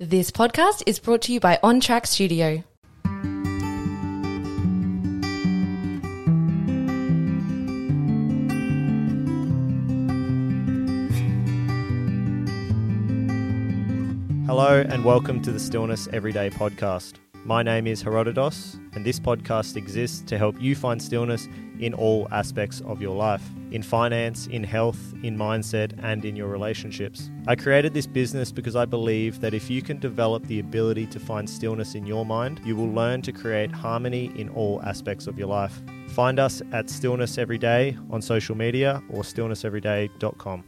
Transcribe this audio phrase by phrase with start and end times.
[0.00, 2.62] This podcast is brought to you by On Track Studio.
[14.46, 17.14] Hello and welcome to the Stillness Everyday podcast.
[17.48, 21.48] My name is Herodotos, and this podcast exists to help you find stillness
[21.80, 26.48] in all aspects of your life in finance, in health, in mindset, and in your
[26.48, 27.30] relationships.
[27.46, 31.18] I created this business because I believe that if you can develop the ability to
[31.18, 35.38] find stillness in your mind, you will learn to create harmony in all aspects of
[35.38, 35.80] your life.
[36.08, 40.64] Find us at Stillness Everyday on social media or stillnesseveryday.com.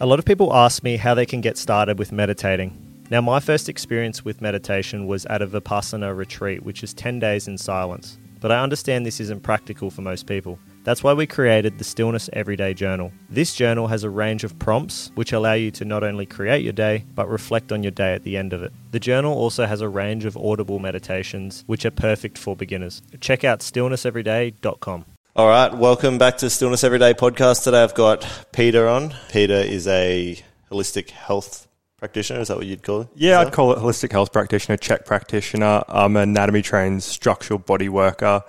[0.00, 2.89] A lot of people ask me how they can get started with meditating.
[3.10, 7.48] Now, my first experience with meditation was at a Vipassana retreat, which is 10 days
[7.48, 8.20] in silence.
[8.40, 10.60] But I understand this isn't practical for most people.
[10.84, 13.10] That's why we created the Stillness Everyday Journal.
[13.28, 16.72] This journal has a range of prompts which allow you to not only create your
[16.72, 18.72] day, but reflect on your day at the end of it.
[18.92, 23.02] The journal also has a range of audible meditations which are perfect for beginners.
[23.20, 25.04] Check out stillnesseveryday.com.
[25.34, 27.64] All right, welcome back to Stillness Everyday podcast.
[27.64, 29.14] Today I've got Peter on.
[29.30, 31.66] Peter is a holistic health
[32.00, 32.40] practitioner.
[32.40, 33.08] Is that what you'd call it?
[33.14, 35.84] Yeah, I'd call it holistic health practitioner, CHEK practitioner.
[35.86, 38.42] I'm an anatomy trained structural body worker,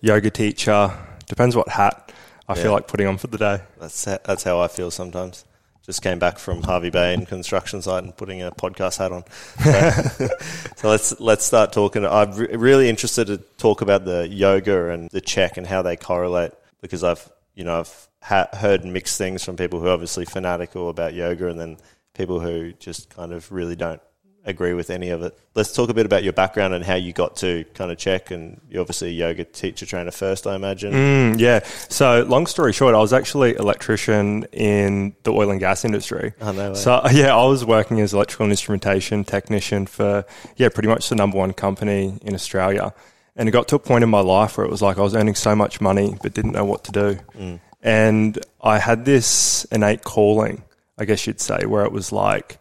[0.00, 0.92] yoga teacher.
[1.26, 2.12] Depends what hat
[2.48, 2.62] I Yeah.
[2.62, 3.60] feel like putting on for the day.
[3.80, 5.44] That's that's how I feel sometimes.
[5.84, 9.24] Just came back from Hervey Bay and construction site and putting a podcast hat on.
[9.64, 10.28] So,
[10.76, 12.04] so let's let's start talking.
[12.04, 15.96] I'm re- really interested to talk about the yoga and the CHEK and how they
[15.96, 20.26] correlate because I've you know I've ha- heard mixed things from people who are obviously
[20.26, 21.78] fanatical about yoga and then
[22.18, 24.02] people who just kind of really don't
[24.44, 25.38] agree with any of it.
[25.54, 28.30] Let's talk a bit about your background and how you got to kind of CHEK.
[28.30, 30.92] And you're obviously a yoga teacher trainer first, I imagine.
[30.92, 31.60] Mm, yeah.
[31.88, 36.32] So, long story short, I was actually electrician in the oil and gas industry.
[36.40, 36.74] Oh, no way.
[36.74, 40.24] So, yeah, I was working as electrical and instrumentation technician for,
[40.56, 42.92] yeah, pretty much the number one company in Australia.
[43.36, 45.14] And it got to a point in my life where it was like I was
[45.14, 47.18] earning so much money but didn't know what to do.
[47.38, 47.60] Mm.
[47.82, 50.64] And I had this innate calling,
[50.98, 52.58] I guess you'd say, where it was like,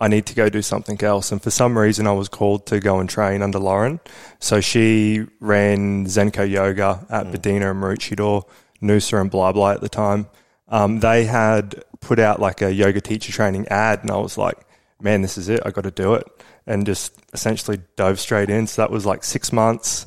[0.00, 1.30] I need to go do something else.
[1.32, 4.00] And for some reason, I was called to go and train under Lauren.
[4.40, 8.42] So she ran Zenko Yoga at Buderim and Maroochydore,
[8.82, 10.26] Noosa and Blah Blah at the time.
[10.68, 14.56] Um, they had put out like a yoga teacher training ad, and I was like,
[15.00, 15.60] man, this is it.
[15.64, 16.26] I got to do it.
[16.66, 18.66] And just essentially dove straight in.
[18.66, 20.06] So that was like six months,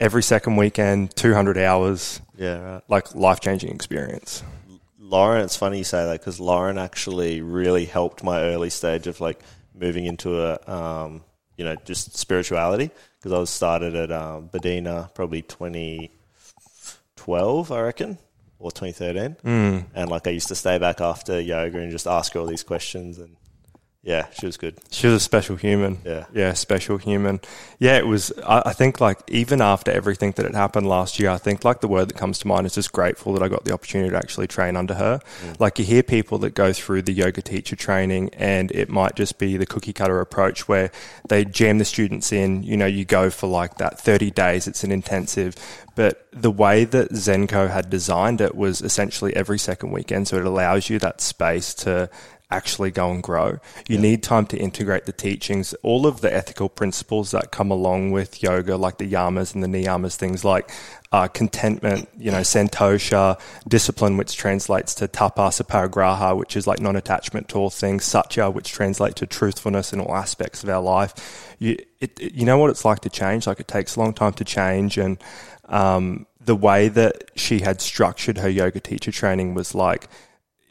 [0.00, 2.82] every second weekend, 200 hours, Yeah, right.
[2.88, 4.42] like life changing experience.
[5.08, 9.20] Lauren, it's funny you say that because Lauren actually really helped my early stage of
[9.20, 9.40] like
[9.72, 11.22] moving into a, um,
[11.56, 18.18] you know, just spirituality because I was started at um, Buderim probably 2012, I reckon,
[18.58, 19.36] or 2013.
[19.44, 19.84] Mm.
[19.94, 22.64] And like I used to stay back after yoga and just ask her all these
[22.64, 23.18] questions.
[23.18, 23.36] And
[24.06, 24.78] yeah, she was good.
[24.92, 25.98] She was a special human.
[26.04, 26.26] Yeah.
[26.32, 27.40] Yeah, special human.
[27.80, 28.32] Yeah, it was.
[28.46, 31.80] I, I think like even after everything that had happened last year, I think like
[31.80, 34.16] the word that comes to mind is just grateful that I got the opportunity to
[34.16, 35.18] actually train under her.
[35.42, 35.58] Mm.
[35.58, 39.38] Like you hear people that go through the yoga teacher training, and it might just
[39.38, 40.92] be the cookie cutter approach where
[41.28, 42.62] they jam the students in.
[42.62, 44.68] You know, you go for like that thirty days.
[44.68, 45.56] It's an intensive.
[45.96, 50.44] But the way that Zenko had designed it was essentially every second weekend, so it
[50.44, 52.10] allows you that space to
[52.50, 53.58] actually go and grow.
[53.88, 58.12] You need time to integrate the teachings, all of the ethical principles that come along
[58.12, 60.70] with yoga, like the yamas and the niyamas, things like
[61.10, 67.48] uh, contentment, you know, santosha, discipline, which translates to tapas aparigraha, which is like non-attachment
[67.48, 71.56] to all things, satya, which translates to truthfulness in all aspects of our life.
[71.58, 73.46] You, it, it- you know what it's like to change.
[73.46, 75.18] Like it takes a long time to change, and
[75.64, 80.08] um, the way that she had structured her yoga teacher training was like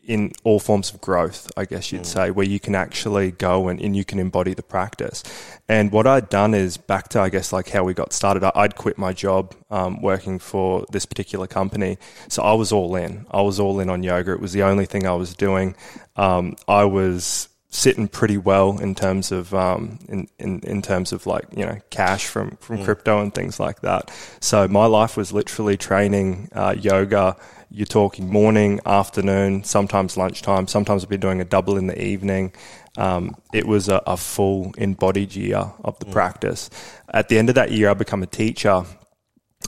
[0.05, 3.81] in all forms of growth, I guess you'd say, where you can actually go and,
[3.81, 5.23] and you can embody the practice.
[5.67, 8.75] And what I'd done is back to, I guess, like how we got started, I'd
[8.75, 11.97] quit my job um, working for this particular company.
[12.29, 13.25] So I was all in.
[13.31, 14.33] I was all in on yoga.
[14.33, 15.75] It was the only thing I was doing.
[16.15, 21.27] Um, I was sitting pretty well in terms of um, in, in in terms of
[21.27, 24.11] like you know cash from from crypto and things like that.
[24.39, 27.35] So my life was literally training uh, yoga.
[27.75, 30.65] You're talking morning, afternoon, sometimes lunchtime.
[30.65, 32.53] Sometimes I've been doing a double in the evening.
[32.97, 36.69] Um, it was a, a full embodied year of the practice.
[37.13, 38.85] At the end of that year, I become a teacher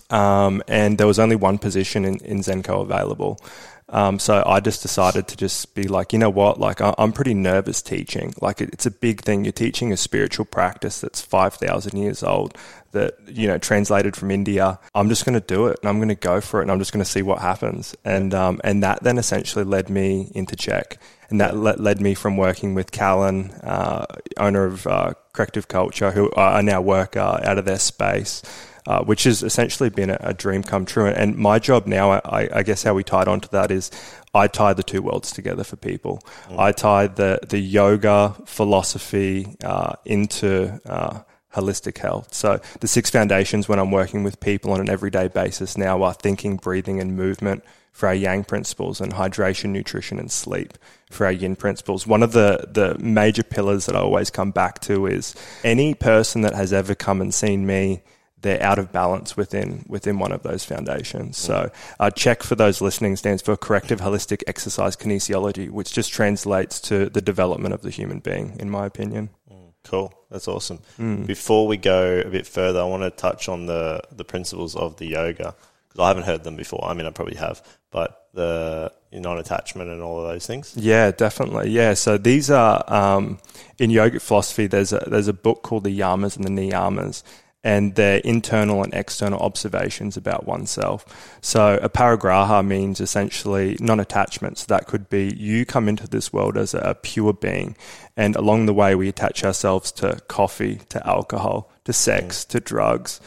[0.10, 3.42] um, and there was only one position in, in Zenko available.
[3.90, 7.14] Um, so I just decided to just be like, you know what, like I, I'm
[7.14, 8.34] pretty nervous teaching.
[8.42, 9.46] Like it, it's a big thing.
[9.46, 12.58] You're teaching a spiritual practice that's five thousand years old.
[12.92, 14.80] That you know, translated from India.
[14.96, 16.80] I'm just going to do it, and I'm going to go for it, and I'm
[16.80, 17.96] just going to see what happens.
[18.04, 20.98] And um, and that then essentially led me into CHEK.
[21.30, 24.06] and that le- led me from working with Callan, uh,
[24.38, 28.42] owner of uh, Corrective Culture, who I now work uh, out of their space.
[28.88, 31.08] Uh, which has essentially been a, a, dream come true.
[31.08, 33.92] And my job now, I, I, guess how we tied onto that is
[34.34, 36.24] I tie the two worlds together for people.
[36.48, 36.58] Mm.
[36.58, 41.20] I tie the, the yoga philosophy uh, into uh,
[41.54, 42.34] holistic health.
[42.34, 46.14] So the six foundations when I'm working with people on an everyday basis now are
[46.14, 50.78] thinking, breathing, and movement for our yang principles and hydration, nutrition, and sleep
[51.12, 52.08] for our yin principles.
[52.08, 55.36] One of the, the major pillars that I always come back to is
[55.66, 58.02] any person that has ever come and seen me
[58.42, 61.38] they're out of balance within within one of those foundations.
[61.38, 66.80] So, uh, CHEK for those listening stands for corrective holistic exercise kinesiology, which just translates
[66.82, 69.30] to the development of the human being, in my opinion.
[69.52, 70.80] Mm, cool, that's awesome.
[71.00, 71.26] Mm.
[71.26, 74.98] Before we go a bit further, I want to touch on the the principles of
[74.98, 75.56] the yoga
[75.90, 76.86] because I haven't heard them before.
[76.86, 80.74] I mean, I probably have, but the non-attachment and all of those things.
[80.76, 81.72] Yeah, definitely.
[81.72, 83.40] Yeah, so these are um,
[83.80, 84.68] in yogic philosophy.
[84.68, 87.24] There's a there's a book called the Yamas and the Niyamas
[87.68, 91.06] and their internal and external observations about oneself.
[91.42, 94.58] So, a aparigraha means essentially non attachment.
[94.60, 97.76] So, that could be you come into this world as a pure being,
[98.16, 102.48] and along the way, we attach ourselves to coffee, to alcohol, to sex, mm.
[102.48, 103.20] to drugs.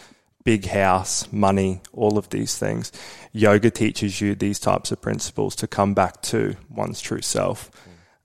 [0.42, 2.90] Big house, money, all of these things.
[3.32, 7.70] Yoga teaches you these types of principles to come back to one's true self.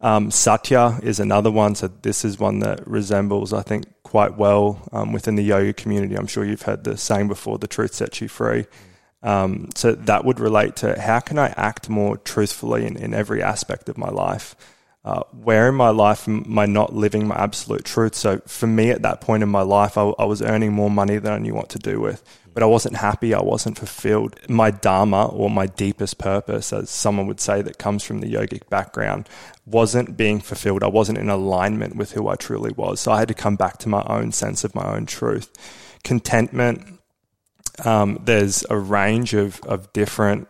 [0.06, 1.74] Um, Satya is another one.
[1.74, 6.16] So this is one that resembles, I think, quite well um, within the yoga community.
[6.16, 8.68] I'm sure you've heard the saying before, the truth sets you free.
[9.24, 13.42] Um, so that would relate to how can I act more truthfully in, in every
[13.42, 14.56] aspect of my life?
[15.06, 18.16] Uh, where in my life am I not living my absolute truth?
[18.16, 21.18] So for me at that point in my life, I, I was earning more money
[21.18, 22.24] than I knew what to do with
[22.56, 23.34] but I wasn't happy.
[23.34, 24.40] I wasn't fulfilled.
[24.48, 28.70] My dharma or my deepest purpose, as someone would say that comes from the yogic
[28.70, 29.28] background,
[29.66, 30.82] wasn't being fulfilled.
[30.82, 33.02] I wasn't in alignment with who I truly was.
[33.02, 35.52] So I had to come back to my own sense of my own truth.
[36.06, 37.02] Contentment,
[37.84, 40.48] um, there's a range of, of different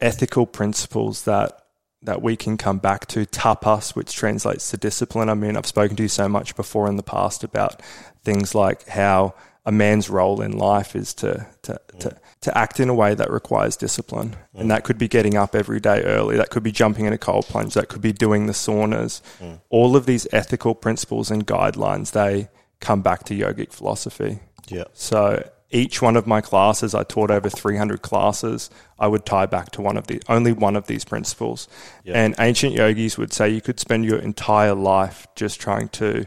[0.00, 1.62] ethical principles that
[2.02, 5.28] that we can come back to tapas, which translates to discipline.
[5.28, 7.82] I mean, I've spoken to you so much before in the past about
[8.22, 9.34] things like how
[9.66, 12.00] a man's role in life is to to, mm.
[12.00, 14.30] to, to act in a way that requires discipline.
[14.54, 14.60] Mm.
[14.60, 17.18] And that could be getting up every day early, that could be jumping in a
[17.18, 19.20] cold plunge, that could be doing the saunas.
[19.40, 19.60] Mm.
[19.68, 22.48] All of these ethical principles and guidelines, they
[22.80, 24.38] come back to yogic philosophy.
[24.68, 24.84] Yeah.
[24.92, 29.70] So each one of my classes, I taught over 300 classes, I would tie back
[29.72, 31.68] to one of the only one of these principles.
[32.04, 32.14] Yeah.
[32.14, 36.26] And ancient yogis would say you could spend your entire life just trying to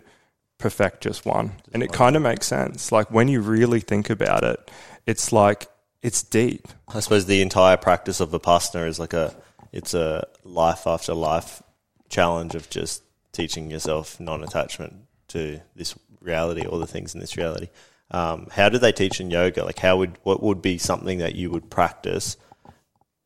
[0.59, 1.53] perfect just one.
[1.73, 2.91] And it kind of makes sense.
[2.91, 4.71] Like when you really think about it,
[5.07, 5.67] it's like
[6.03, 6.67] it's deep.
[6.87, 9.35] I suppose the entire practice of Vipassana is like a
[9.71, 11.63] it's a life after life
[12.09, 14.93] challenge of just teaching yourself non-attachment
[15.29, 17.69] to this reality or the things in this reality.
[18.11, 19.63] Um, how do they teach in yoga?
[19.63, 22.37] Like, how would what would be something that you would practice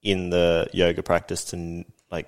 [0.02, 2.28] in the yoga practice to like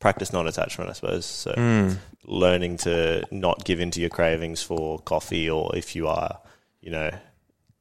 [0.00, 0.90] practice non-attachment?
[0.90, 1.52] I suppose so.
[1.52, 6.40] Mm learning to not give in to your cravings for coffee or if you are,
[6.80, 7.10] you know,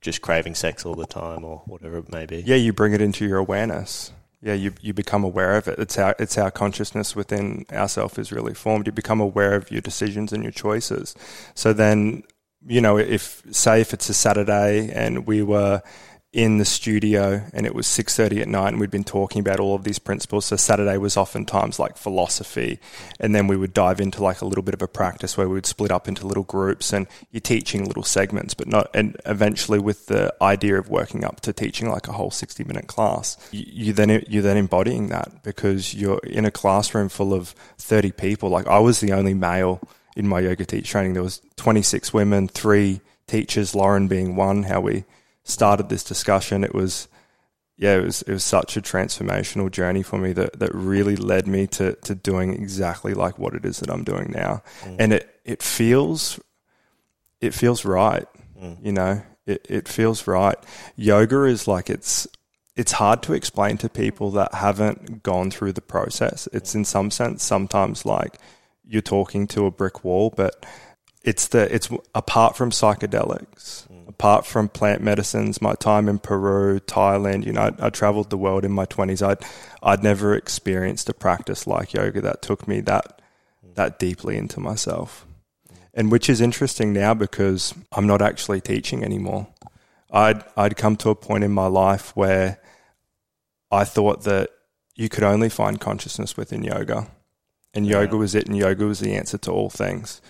[0.01, 2.37] just craving sex all the time or whatever it may be.
[2.37, 4.11] Yeah, you bring it into your awareness.
[4.41, 5.79] Yeah, you you become aware of it.
[5.79, 8.85] It's how it's how consciousness within ourself is really formed.
[8.85, 11.15] You become aware of your decisions and your choices.
[11.55, 12.23] So then,
[12.67, 15.81] you know, if say if it's a Saturday and we were
[16.33, 19.75] in the studio and it was 6.30 at night and we'd been talking about all
[19.75, 22.79] of these principles so saturday was oftentimes like philosophy.
[23.19, 25.53] And then we would dive into like a little bit of a practice where we
[25.53, 29.77] would split up into little groups and you're teaching little segments but not and eventually
[29.77, 33.65] with the idea of working up to teaching like a whole 60 minute class you,
[33.67, 38.49] you then you're then embodying that because you're in a classroom full of 30 people.
[38.49, 42.47] Like i was the only male in my yoga teach training there was 26 women
[42.47, 45.03] three teachers lauren being one how we
[45.43, 47.07] started this discussion, it was
[47.75, 51.47] yeah, it was it was such a transformational journey for me that that really led
[51.47, 54.95] me to to doing exactly like what it is that I'm doing now, mm.
[54.99, 56.39] and it it feels
[57.41, 58.25] it feels right,
[58.59, 58.77] mm.
[58.83, 60.57] you know, it it feels right.
[60.95, 62.27] Yoga is like it's
[62.75, 66.47] it's hard to explain to people that haven't gone through the process.
[66.53, 68.39] It's in some sense sometimes like
[68.85, 70.65] you're talking to a brick wall, but
[71.23, 74.07] it's the it's apart from psychedelics mm.
[74.07, 78.37] apart from plant medicines, my time in Peru, Thailand, you know, I, I traveled the
[78.37, 79.25] world in my 20s.
[79.25, 79.43] I'd,
[79.81, 83.21] I'd never experienced a practice like yoga that took me that,
[83.75, 85.25] that deeply into myself.
[85.93, 89.47] And which is interesting now because I'm not actually teaching anymore.
[90.11, 92.59] I'd, I'd come to a point in my life where
[93.71, 94.49] I thought that
[94.95, 97.07] you could only find consciousness within yoga.
[97.73, 100.21] And yoga was it, and yoga was the answer to all things.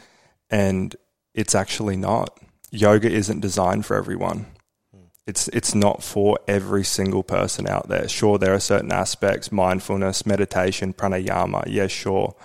[0.50, 0.96] And
[1.34, 2.40] it's actually not.
[2.72, 4.46] Yoga isn't designed for everyone.
[4.94, 5.06] Hmm.
[5.28, 8.08] It's it's not for every single person out there.
[8.08, 11.64] Sure, there are certain aspects, mindfulness, meditation, pranayama.
[11.68, 12.36] Yeah, sure,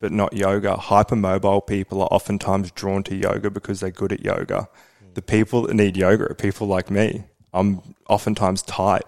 [0.00, 0.76] but not yoga.
[0.76, 4.68] Hypermobile people are oftentimes drawn to yoga because they're good at yoga.
[5.00, 5.06] Hmm.
[5.14, 7.24] The people that need yoga are people like me.
[7.52, 9.04] I'm oftentimes tight.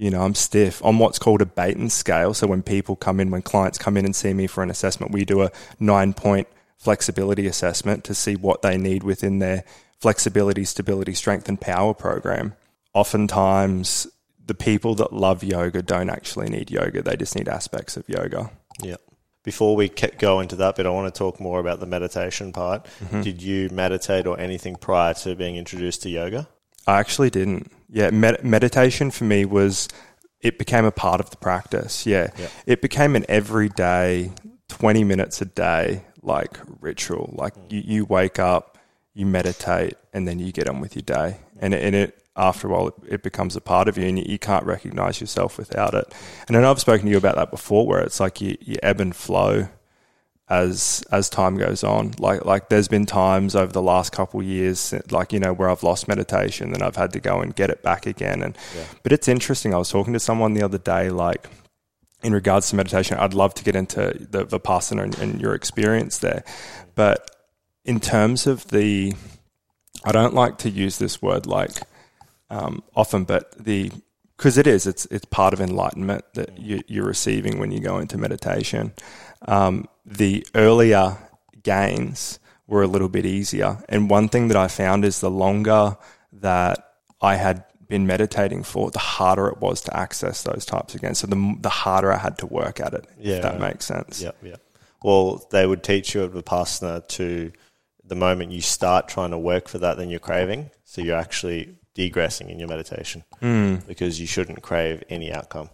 [0.00, 0.82] You know, I'm stiff.
[0.82, 2.32] On what's called a Beighton scale.
[2.32, 5.12] So when people come in, when clients come in and see me for an assessment,
[5.12, 9.62] we do a nine point flexibility assessment to see what they need within their
[9.98, 12.54] flexibility, stability, strength, and power program.
[12.94, 14.06] Oftentimes,
[14.46, 18.50] the people that love yoga don't actually need yoga, they just need aspects of yoga.
[18.82, 18.96] Yeah.
[19.44, 22.86] Before we go into that bit, I want to talk more about the meditation part.
[23.04, 23.20] Mm-hmm.
[23.20, 26.48] Did you meditate or anything prior to being introduced to yoga?
[26.86, 27.70] I actually didn't.
[27.92, 29.88] Yeah, med- meditation for me was
[30.40, 32.06] it became a part of the practice.
[32.06, 32.30] Yeah.
[32.38, 32.48] yeah.
[32.66, 34.32] It became an everyday
[34.68, 37.34] 20 minutes a day like ritual.
[37.36, 37.72] Like mm.
[37.72, 38.78] you, you wake up,
[39.14, 41.38] you meditate, and then you get on with your day.
[41.58, 44.24] And and it after a while, it, it, becomes a part of you, and you,
[44.26, 46.14] you, can't recognize yourself without it.
[46.48, 48.76] And I know I've spoken to you about that before, where it's like you, you
[48.82, 49.68] ebb and flow
[50.50, 52.12] as as time goes on.
[52.18, 55.82] Like like there's been times over the last couple years, like you know, where I've
[55.82, 58.42] lost meditation and I've had to go and get it back again.
[58.42, 58.84] And yeah.
[59.02, 59.72] but it's interesting.
[59.72, 61.48] I was talking to someone the other day, like
[62.22, 63.16] in regards to meditation.
[63.18, 66.44] I'd love to get into the vipassana and, and your experience there,
[66.94, 67.30] but
[67.84, 69.14] in terms of the,
[70.04, 71.80] I don't like to use this word like
[72.50, 73.90] um, often, but the
[74.36, 77.98] because it is it's it's part of enlightenment that you, are receiving when you go
[77.98, 78.92] into meditation
[79.48, 81.16] um, the earlier
[81.62, 83.82] gains were a little bit easier.
[83.88, 85.96] And one thing that I found is the longer
[86.32, 91.14] that I had been meditating for, the harder it was to access those types again.
[91.14, 93.06] So the the harder I had to work at it.
[93.18, 94.22] Yeah, if that makes sense.
[94.22, 94.56] Yeah, yeah.
[95.02, 97.52] Well, they would teach you at Vipassana to
[98.04, 100.70] the moment you start trying to work for that, then you're craving.
[100.84, 103.84] So you're actually degressing in your meditation mm.
[103.86, 105.70] because you shouldn't crave any outcome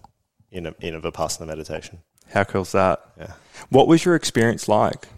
[0.50, 1.98] in a in a Vipassana meditation.
[2.30, 3.00] How cool's that?
[3.18, 3.32] Yeah.
[3.70, 5.08] What was your experience like?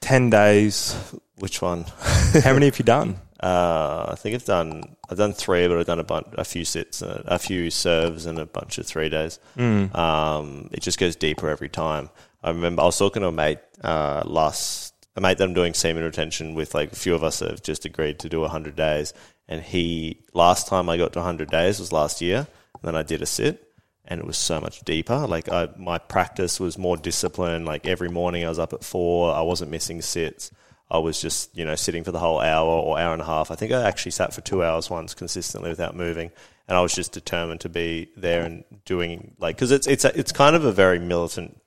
[0.00, 0.94] 10 days.
[1.38, 1.84] Which one?
[2.42, 3.16] How many have you done?
[3.40, 6.64] Uh, I think I've done I've done three, but I've done a bunch, a few
[6.64, 9.38] sits, uh, a few serves, and a bunch of three days.
[9.56, 9.94] Mm.
[9.96, 12.10] Um, it just goes deeper every time.
[12.42, 15.74] I remember I was talking to a mate uh, last a mate that I'm doing
[15.74, 16.74] semen retention with.
[16.74, 19.14] Like a few of us have just agreed to do hundred days,
[19.46, 22.38] and he last time I got to hundred days was last year.
[22.38, 23.67] And then I did a sit,
[24.08, 25.26] and it was so much deeper.
[25.26, 27.66] Like I, my practice was more disciplined.
[27.66, 29.32] Like every morning I was up at four.
[29.32, 30.50] I wasn't missing sits.
[30.90, 33.50] I was just you know sitting for the whole hour or hour and a half.
[33.50, 36.32] I think I actually sat for two hours once consistently without moving,
[36.66, 40.18] and I was just determined to be there and doing like because it's it's a,
[40.18, 41.60] it's kind of a very militant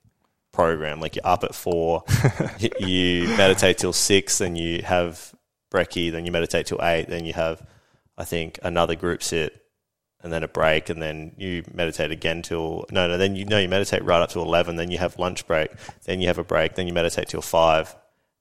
[0.50, 1.00] program.
[1.00, 2.02] Like you're up at four,
[2.80, 5.32] you meditate till six, then you have
[5.70, 7.64] brekkie, then you meditate till eight, then you have
[8.18, 9.61] I think another group sit
[10.22, 13.18] and then a break, and then you meditate again till no, no.
[13.18, 14.76] Then you know you meditate right up to eleven.
[14.76, 15.70] Then you have lunch break.
[16.04, 16.74] Then you have a break.
[16.74, 17.94] Then you meditate till five.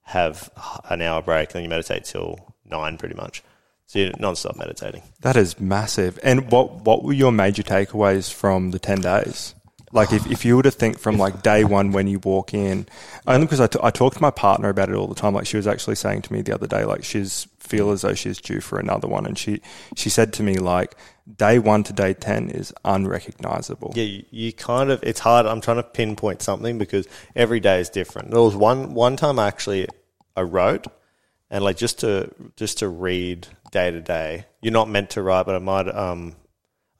[0.03, 0.50] Have
[0.89, 1.50] an hour break.
[1.50, 3.43] Then you meditate till nine, pretty much.
[3.85, 5.03] So you're non-stop meditating.
[5.21, 6.17] That is massive.
[6.23, 9.53] And what what were your major takeaways from the ten days?
[9.91, 12.88] Like if, if you were to think from like day one when you walk in,
[13.27, 15.33] only because I, t- I talk to my partner about it all the time.
[15.33, 18.13] Like she was actually saying to me the other day, like she's feel as though
[18.13, 19.62] she's due for another one, and she
[19.95, 20.95] she said to me like
[21.38, 23.93] day one to day ten is unrecognizable.
[23.95, 25.45] Yeah, you, you kind of it's hard.
[25.45, 28.31] I'm trying to pinpoint something because every day is different.
[28.31, 29.88] There was one one time I actually
[30.36, 30.88] I wrote
[31.51, 34.45] and like just to just to read day to day.
[34.62, 36.36] You're not meant to write, but I might um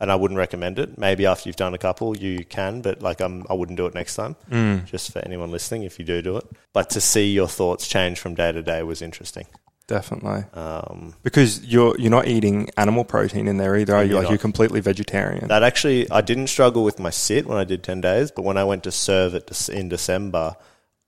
[0.02, 0.98] and I wouldn't recommend it.
[0.98, 3.94] Maybe after you've done a couple, you can, but like I'm, I wouldn't do it
[3.94, 4.36] next time.
[4.50, 4.86] Mm.
[4.86, 8.20] Just for anyone listening, if you do do it, but to see your thoughts change
[8.20, 9.46] from day to day was interesting.
[9.86, 13.94] Definitely, um, because you're you're not eating animal protein in there either.
[13.94, 14.16] Are you?
[14.16, 14.30] Like not.
[14.30, 15.48] you're completely vegetarian.
[15.50, 18.58] That actually, I didn't struggle with my sit when I did ten days, but when
[18.58, 20.56] I went to serve it in December,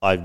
[0.02, 0.22] I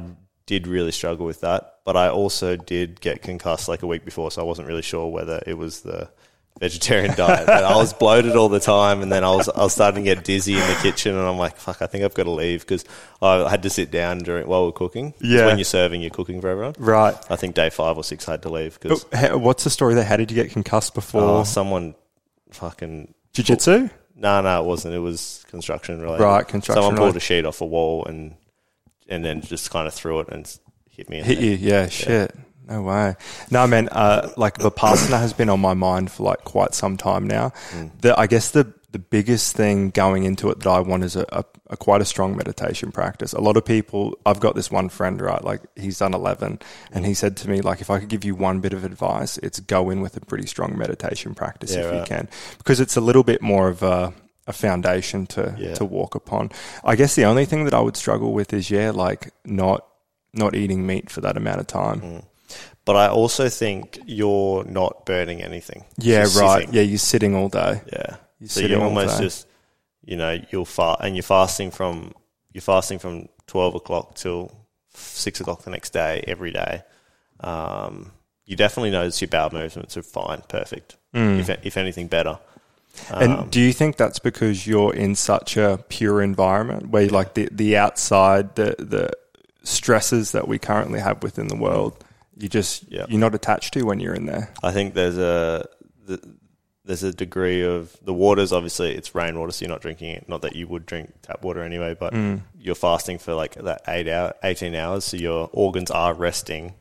[0.46, 1.74] did really struggle with that.
[1.84, 5.08] But I also did get concussed like a week before, so I wasn't really sure
[5.08, 6.10] whether it was the
[6.58, 7.46] vegetarian diet.
[7.46, 10.14] But I was bloated all the time, and then I was I was starting to
[10.14, 12.60] get dizzy in the kitchen, and I'm like, fuck, I think I've got to leave
[12.60, 12.84] because
[13.22, 15.14] I had to sit down during while we're cooking.
[15.20, 16.74] Yeah, when you're serving, you're cooking for everyone.
[16.78, 17.14] Right.
[17.30, 19.04] I think day five or six I had to leave because.
[19.32, 20.04] What's the story there?
[20.04, 21.22] How did you get concussed before?
[21.22, 21.94] Oh, someone
[22.50, 23.88] fucking jiu-jitsu.
[24.16, 24.94] No, no, it wasn't.
[24.94, 26.24] It was construction related.
[26.24, 26.82] Right, construction.
[26.82, 28.34] Someone pulled a sheet off a wall and
[29.08, 30.58] and then just kind of threw it and
[30.90, 31.22] hit me.
[31.22, 32.34] hit you, yeah, yeah, shit.
[32.68, 33.16] No way.
[33.50, 33.88] No, man.
[33.88, 37.50] Uh, like Vipassana has been on my mind for like quite some time now.
[37.72, 38.00] Mm.
[38.00, 41.24] The, I guess the the biggest thing going into it that I want is a,
[41.28, 43.34] a, a quite a strong meditation practice.
[43.34, 45.44] A lot of people, I've got this one friend, right?
[45.44, 46.58] Like he's done 11
[46.92, 49.36] and he said to me, like, if I could give you one bit of advice,
[49.38, 52.96] it's go in with a pretty strong meditation practice Yeah, if you can, because it's
[52.96, 54.14] a little bit more of a,
[54.46, 55.74] a foundation to, Yeah.
[55.74, 56.50] to walk upon.
[56.82, 59.86] I guess the only thing that I would struggle with is, yeah, like not,
[60.32, 62.00] not eating meat for that amount of time.
[62.00, 62.24] Mm.
[62.88, 65.84] But I also think you're not burning anything.
[65.98, 66.60] Yeah, right.
[66.60, 66.74] sitting.
[66.74, 67.82] Yeah, you're sitting all day.
[67.92, 68.16] Yeah.
[68.40, 69.46] You're so you're almost just,
[70.06, 72.14] you know, you'll fast, and you're fasting from
[72.50, 74.50] you're fasting from twelve o'clock till
[74.94, 76.82] six o'clock the next day every day.
[77.40, 78.12] Um,
[78.46, 80.96] you definitely notice your bowel movements are fine, perfect.
[81.12, 81.40] Mm.
[81.40, 82.38] If if anything, better.
[83.10, 87.34] And Um, do you think that's because you're in such a pure environment where like
[87.34, 89.10] the, the outside, the the
[89.62, 92.02] stresses that we currently have within the world,
[92.38, 93.06] you just Yeah.
[93.08, 94.52] you're not attached to when you're in there.
[94.62, 95.66] I think there's a
[96.06, 96.20] the,
[96.84, 100.28] there's a degree of the water's obviously it's rainwater, so you're not drinking it.
[100.28, 102.42] Not that you would drink tap water anyway, but Mm.
[102.58, 106.74] you're fasting for like that eight hour, eighteen hours, so your organs are resting,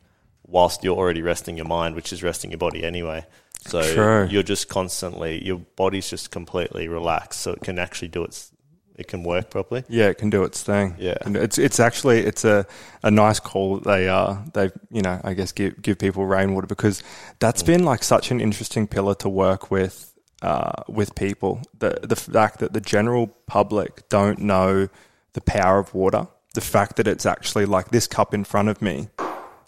[0.45, 3.25] whilst you're already resting your mind, which is resting your body anyway.
[3.67, 4.27] So True.
[4.29, 8.51] you're just constantly your body's just completely relaxed, so it can actually do its
[8.97, 9.83] it can work properly.
[9.89, 10.95] Yeah, it can do its thing.
[10.97, 11.17] Yeah.
[11.21, 12.65] And it's it's actually it's a,
[13.03, 16.67] a nice call that they uh they you know I guess give give people rainwater
[16.67, 17.03] because
[17.39, 22.15] that's been like such an interesting pillar to work with uh with people the the
[22.15, 24.87] fact that the general public don't know
[25.33, 28.81] the power of water the fact that it's actually like this cup in front of
[28.81, 29.09] me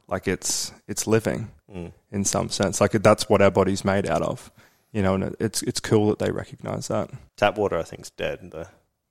[0.08, 1.92] like it's it's living Mm.
[2.12, 4.52] in some sense like that's what our body's made out of
[4.92, 8.10] you know and it's it's cool that they recognize that Tap water, I think, is
[8.10, 8.40] dead.
[8.52, 8.66] Though.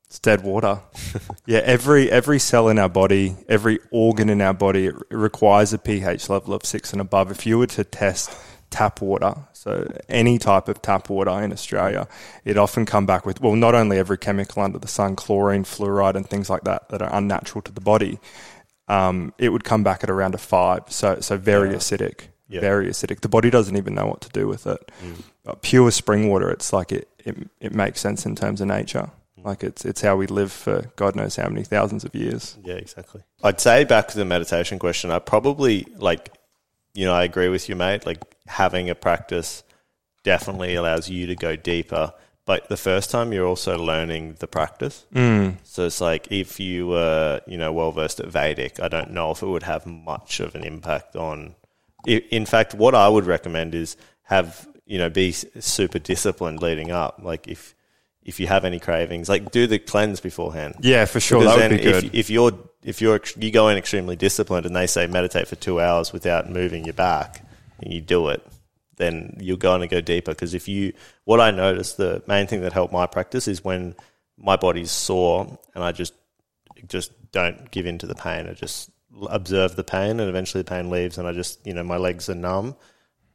[0.08, 0.80] It's dead water.
[1.46, 5.78] yeah, every every cell in our body, every organ in our body, it requires a
[5.78, 7.30] pH level of six and above.
[7.30, 8.34] If you were to test
[8.70, 12.06] tap water, so any type of tap water in Australia,
[12.44, 16.14] it often come back with well, not only every chemical under the sun, chlorine, fluoride,
[16.16, 18.18] and things like that that are unnatural to the body.
[18.88, 21.76] Um, it would come back at around a five, so so very Yeah.
[21.76, 22.60] acidic, Yeah.
[22.62, 23.20] very acidic.
[23.20, 24.90] The body doesn't even know what to do with it.
[25.04, 25.22] Mm.
[25.44, 29.10] But pure spring water, it's like it, it it makes sense in terms of nature.
[29.44, 32.56] Like it's it's how we live for God knows how many thousands of years.
[32.64, 33.22] Yeah, exactly.
[33.42, 36.32] I'd say back to the meditation question, I probably like,
[36.94, 38.06] you know, I agree with you, mate.
[38.06, 39.62] Like having a practice
[40.24, 42.12] definitely allows you to go deeper.
[42.44, 45.04] But the first time you're also learning the practice.
[45.14, 45.56] Mm.
[45.64, 49.30] So it's like if you were, you know, well versed at Vedic, I don't know
[49.32, 51.54] if it would have much of an impact on.
[52.06, 57.20] In fact, what I would recommend is have you know be super disciplined leading up.
[57.22, 57.74] Like if
[58.28, 60.74] if you have any cravings, like do the cleanse beforehand.
[60.80, 61.40] Yeah, for sure.
[61.40, 62.04] Because that would then be good.
[62.04, 65.56] If, if you're if you're you go in extremely disciplined and they say meditate for
[65.56, 67.42] two hours without moving your back
[67.80, 68.46] and you do it,
[68.96, 70.32] then you're going to go deeper.
[70.32, 70.92] Because if you,
[71.24, 73.94] what I noticed, the main thing that helped my practice is when
[74.36, 76.12] my body's sore and I just
[76.86, 78.46] just don't give in to the pain.
[78.46, 78.90] I just
[79.30, 82.28] observe the pain and eventually the pain leaves and I just you know my legs
[82.28, 82.76] are numb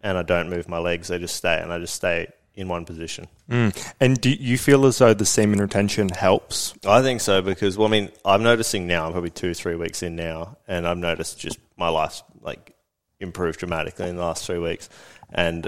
[0.01, 1.07] and I don't move my legs.
[1.07, 3.27] They just stay and I just stay in one position.
[3.49, 3.93] Mm.
[3.99, 6.73] And do you feel as though the semen retention helps?
[6.85, 9.05] I think so because well, I mean, I'm noticing now.
[9.05, 12.75] I'm probably two, three weeks in now, and I've noticed just my life's like
[13.19, 14.89] improved dramatically in the last three weeks.
[15.31, 15.67] And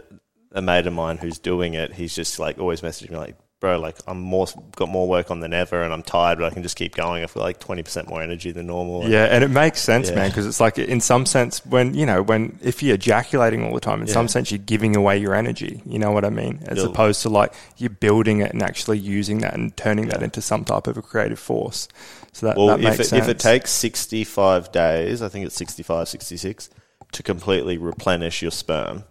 [0.52, 3.80] a mate of mine who's doing it, he's just like always messaging me like, "Bro,
[3.80, 6.62] like I'm more got more work on than ever, and I'm tired, but I can
[6.62, 7.24] just keep going.
[7.24, 10.10] If I feel like twenty percent more energy than normal." Yeah, and it makes sense,
[10.10, 10.16] Yeah.
[10.16, 13.74] man, because it's like in some sense when you know when if you're ejaculating all
[13.74, 15.82] the time, in some sense you're giving away your energy.
[15.86, 16.60] You know what I mean?
[16.68, 20.22] As You'll- opposed to like you're building it and actually using that and turning that
[20.22, 21.88] into some type of a creative force.
[22.34, 23.24] So that, Well, that if it, sense.
[23.24, 26.70] if it takes 65 days, I think it's 65, 66,
[27.14, 29.06] to completely replenish your sperm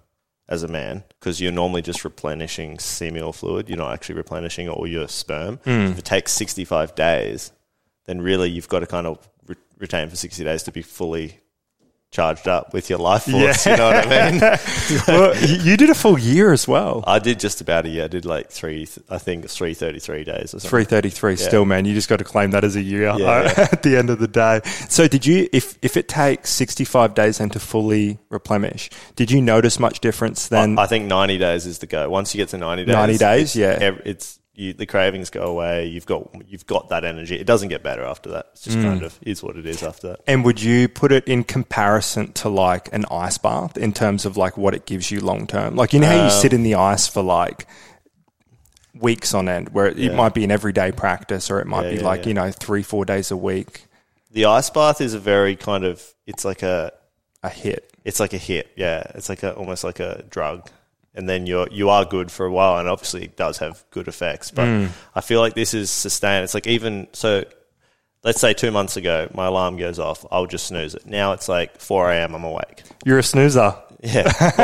[0.48, 4.86] as a man, because you're normally just replenishing seminal fluid, you're not actually replenishing all
[4.86, 5.58] your sperm.
[5.64, 5.92] Hmm.
[5.92, 7.52] If it takes 65 days,
[8.06, 11.40] then really you've got to kind of re- retain for 60 days to be fully
[12.14, 13.66] charged up with your life force.
[13.66, 14.40] You know what I mean?
[15.08, 17.02] well, you you did a full year as well.
[17.06, 18.04] I did just about a year.
[18.04, 20.70] I did like three, I think it's 333 days or something.
[20.70, 21.36] Three thirty three.
[21.36, 23.18] Still, man, you just got to claim that as a year Yeah, uh,
[23.56, 23.68] yeah.
[23.72, 24.60] at the end of the day.
[24.88, 29.30] So, did you, if if it takes sixty five days then to fully replenish, did
[29.30, 30.78] you notice much difference then?
[30.78, 32.08] I, I think 90 days is the go.
[32.08, 33.96] Once you get to 90 days, 90 days, it's, yeah.
[34.04, 35.86] it's you, the cravings go away.
[35.86, 37.36] You've got you've got that energy.
[37.36, 38.46] It doesn't get better after that.
[38.52, 38.64] It's Mm.
[38.72, 40.20] just kind of is what it is after that.
[40.26, 44.36] and would you put it in comparison to like an ice bath in terms of
[44.36, 45.74] like what it gives you long term?
[45.76, 47.66] Like you know how you Um, sit in the ice for like
[48.94, 51.90] weeks on end, where it, it might be an everyday practice, or it might Yeah,
[51.90, 52.28] be yeah, like yeah.
[52.28, 53.86] you know three four days a week,
[54.30, 56.92] The ice bath is a very kind of it's like a
[57.42, 57.92] a hit.
[58.04, 58.70] it's like a hit.
[58.76, 60.68] Yeah, it's like a almost like a drug.
[61.14, 64.08] And then you're you are good for a while, and obviously it does have good
[64.08, 64.50] effects.
[64.50, 64.88] But Mm.
[65.14, 66.44] I feel like this is sustained.
[66.44, 67.44] It's like even so.
[68.22, 70.24] Let's say two months ago, my alarm goes off.
[70.30, 71.04] I'll just snooze it.
[71.04, 72.34] Now it's like 4 a.m.
[72.34, 72.82] I'm awake.
[73.04, 73.74] You're a snoozer.
[74.02, 74.22] Yeah,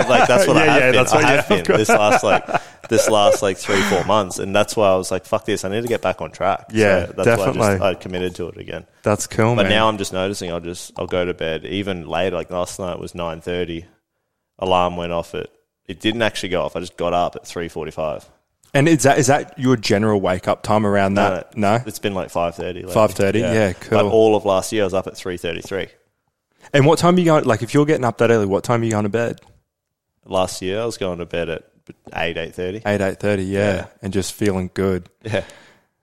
[0.08, 0.92] like that's what I Yeah, have yeah, been.
[0.94, 2.46] that's what you have have been this last like
[2.88, 5.62] this last like three four months, and that's why I was like, "Fuck this!
[5.64, 7.60] I need to get back on track." Yeah, so that's why I, definitely.
[7.68, 8.86] just, I committed to it again.
[9.02, 9.70] That's cool, But man.
[9.72, 10.50] now I'm just noticing.
[10.50, 12.36] I'll just I'll go to bed even later.
[12.36, 13.84] Like last night was nine thirty.
[14.58, 15.48] Alarm went off at.
[15.90, 16.76] It didn't actually go off.
[16.76, 18.24] I just got up at three forty five.
[18.72, 21.56] and is that is that your general wake up time around that?
[21.56, 21.80] No.
[21.84, 22.82] it's been like five thirty.
[22.84, 23.40] 5:30?
[23.40, 23.98] Yeah, cool.
[23.98, 25.88] But all of last year I was up at three thirty three.
[26.72, 27.44] And what time are you going?
[27.44, 29.40] Like, if you're getting up that early, what time are you going to bed?
[30.24, 31.64] Last year I was going to bed at
[32.14, 32.80] eight eight thirty.
[32.86, 33.42] Eight eight thirty.
[33.42, 33.86] Yeah, Yeah.
[34.02, 35.08] and just feeling good.
[35.24, 35.42] Yeah,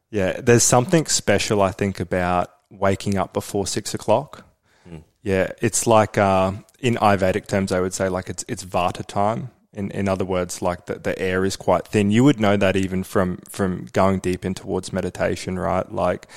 [0.09, 4.45] Yeah, there's something special I think about waking up before six o'clock.
[4.87, 4.97] Hmm.
[5.21, 9.51] Yeah, it's like uh, in Ayurvedic terms, I would say like it's it's Vata time.
[9.73, 12.09] In in other words, like the, the air is quite thin.
[12.11, 15.91] You would know that even from from going deep in towards meditation, right?
[15.91, 16.27] Like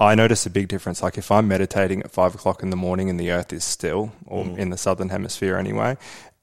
[0.00, 1.02] I notice a big difference.
[1.02, 4.12] Like if I'm meditating at five o'clock in the morning and the earth is still,
[4.26, 4.58] or Hmm.
[4.58, 5.96] in the southern hemisphere anyway,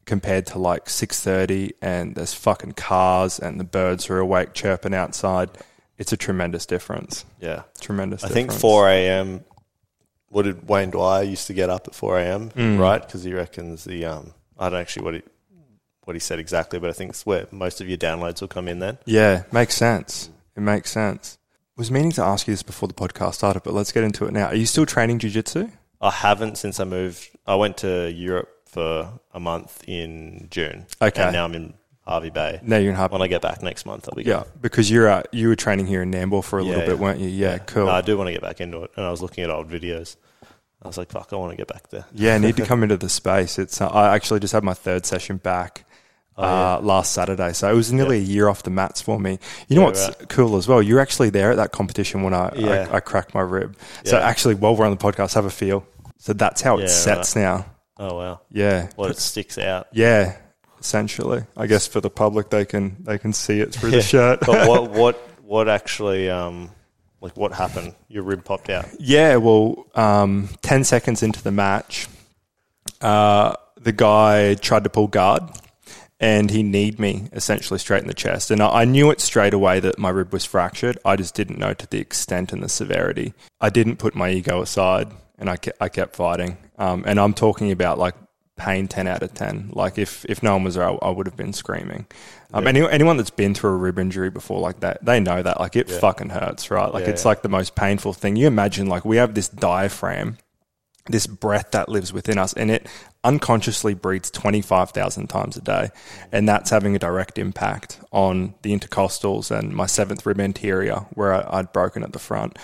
[0.06, 4.94] compared to like six thirty and there's fucking cars and the birds are awake chirping
[4.94, 5.50] outside.
[5.98, 7.24] It's a tremendous difference.
[7.40, 7.64] yeah.
[7.80, 8.22] Tremendous.
[8.22, 8.32] Difference.
[8.52, 9.46] I think 4 a.m.
[10.28, 12.50] What did Wayne Dyer used to get up at 4 a.m.
[12.52, 12.78] Mm.
[12.80, 13.02] right?
[13.02, 15.22] Because he reckons the um, I don't actually what he
[16.06, 18.68] what he said exactly, but I think it's where most of your downloads will come
[18.68, 18.98] in then.
[19.06, 20.30] Yeah, makes sense.
[20.56, 21.38] It makes sense.
[21.78, 24.26] I Was meaning to ask you this before the podcast started, but let's get into
[24.26, 24.48] it now.
[24.48, 25.70] Are you still training jujitsu?
[26.02, 27.30] I haven't since I moved.
[27.46, 30.86] I went to Europe for a month in June.
[31.02, 31.22] Okay.
[31.24, 31.74] and now I'm in
[32.08, 32.60] Hervey Bay.
[32.62, 33.14] No, you're in Harbour.
[33.14, 35.88] When I get back next month, I'll be Yeah, because you're uh, you were training
[35.88, 37.02] here in Nambour for a little Yeah, bit, yeah.
[37.02, 37.30] weren't you?
[37.30, 37.88] Yeah, cool.
[37.88, 39.70] No, I do want to get back into it, and I was looking at old
[39.70, 40.16] videos.
[40.84, 42.84] I was like, "Fuck, I want to get back there." yeah, I need to come
[42.84, 43.58] into the space.
[43.58, 45.84] It's uh, I actually just had my third session back
[46.38, 46.76] Oh, yeah.
[46.76, 49.40] uh, last Saturday, so it was nearly a year off the mats for me.
[49.70, 50.28] You know Yeah, what's right.
[50.30, 50.82] cool as well?
[50.82, 52.88] You're actually there at that competition when I Yeah.
[52.92, 53.78] I, I cracked my rib.
[54.04, 54.28] So Yeah.
[54.28, 55.86] actually, while we're on the podcast, have a feel.
[56.18, 57.66] So that's how it Yeah, sets now.
[57.98, 59.88] Oh wow, Yeah, what it sticks out.
[59.94, 60.36] Yeah,
[60.80, 61.44] essentially.
[61.56, 64.42] I guess for the public, they can they can see it through the shirt.
[64.46, 66.70] but what what what actually um
[67.22, 67.96] like what happened?
[68.10, 68.88] Your rib popped out.
[69.00, 72.10] yeah, well, um, ten seconds into the match,
[73.00, 75.44] uh, the guy tried to pull guard.
[76.20, 78.50] And he kneed me essentially straight in the chest.
[78.50, 80.98] And I I knew it straight away that my rib was fractured.
[81.04, 83.34] I just didn't know to the extent and the severity.
[83.60, 86.58] I didn't put my ego aside and I kept, I kept fighting.
[86.78, 88.16] Um, and I'm talking about like
[88.58, 89.72] pain 10 out of 10.
[89.74, 92.06] Like if, if no one was there, I, I would have been screaming.
[92.54, 95.60] Um, any, anyone that's been through a rib injury before like that, they know that
[95.60, 96.00] like it Yeah.
[96.00, 96.94] fucking hurts, right?
[96.94, 97.30] Like Yeah, it's yeah.
[97.30, 98.38] like the most painful thing.
[98.38, 100.38] You imagine like we have this diaphragm,
[101.08, 102.88] this breath that lives within us and it
[103.24, 105.90] unconsciously breathes 25,000 times a day.
[106.32, 111.34] And that's having a direct impact on the intercostals and my seventh rib anterior where
[111.34, 112.58] I, I'd broken at the front.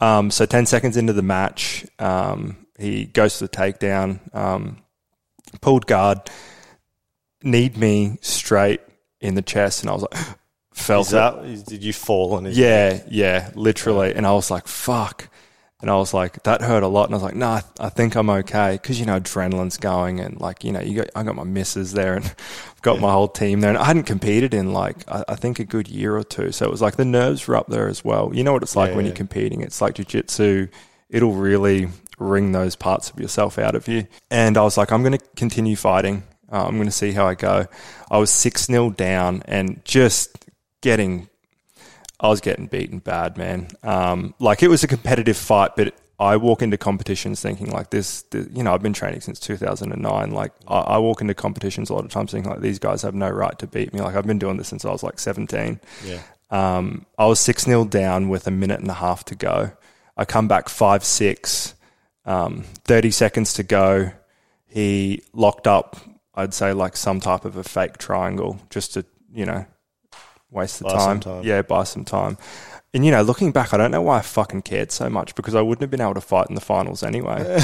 [0.00, 4.78] Um, so 10 seconds into the match, um, he goes to the takedown, um,
[5.60, 6.20] pulled guard,
[7.42, 8.80] kneed me straight
[9.20, 9.82] in the chest.
[9.82, 10.16] And I was like,
[10.72, 14.14] felt that, did you fall on his Yeah, yeah, literally.
[14.14, 15.30] And I was like, fuck.
[15.80, 17.04] And I was like, that hurt a lot.
[17.04, 18.78] And I was like, nah, I, think I'm okay.
[18.82, 21.92] Cause, you know, adrenaline's going and like, you know, you got, I got my misses
[21.92, 22.24] there and
[22.70, 23.68] I've got my whole team there.
[23.70, 26.50] And I hadn't competed in like, I, I think a good year or two.
[26.50, 28.30] So it was like the nerves were up there as well.
[28.32, 29.10] You know what it's like Yeah, when yeah.
[29.10, 29.60] you're competing?
[29.60, 30.70] It's like jujitsu.
[31.10, 34.06] It'll really wring those parts of yourself out of you.
[34.30, 36.22] And I was like, I'm going to continue fighting.
[36.50, 37.66] Uh, I'm going to see how I go.
[38.10, 40.46] I was 6 0 down and just
[40.80, 41.28] getting
[42.18, 43.68] I was getting beaten bad, man.
[43.82, 48.22] Um, like it was a competitive fight, but I walk into competitions thinking like this,
[48.22, 50.30] th- you know, I've been training since 2009.
[50.30, 53.14] Like I, I walk into competitions a lot of times thinking like these guys have
[53.14, 54.00] no right to beat me.
[54.00, 55.78] Like I've been doing this since I was like 17.
[56.04, 56.22] Yeah.
[56.50, 59.72] Um, I was 6 0 down with a minute and a half to go.
[60.16, 61.74] I come back 5 6,
[62.24, 64.12] um, 30 seconds to go.
[64.66, 65.96] He locked up,
[66.34, 69.66] I'd say, like some type of a fake triangle just to, you know,
[70.56, 71.20] waste the Buy time.
[71.20, 71.44] time.
[71.44, 72.36] Yeah, buy some time.
[72.92, 75.54] And, you know, looking back, I don't know why I fucking cared so much because
[75.54, 77.40] I wouldn't have been able to fight in the finals anyway.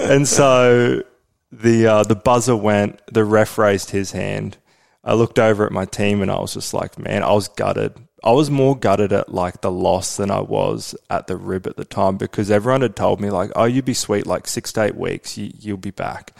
[0.00, 1.02] and so
[1.50, 4.56] the uh, the buzzer went, the ref raised his hand.
[5.02, 7.94] I looked over at my team and I was just like, man, I was gutted.
[8.22, 11.76] I was more gutted at like the loss than I was at the rib at
[11.76, 14.82] the time because everyone had told me like, oh, you'd be sweet like six to
[14.82, 16.36] eight weeks, you, you'll be back.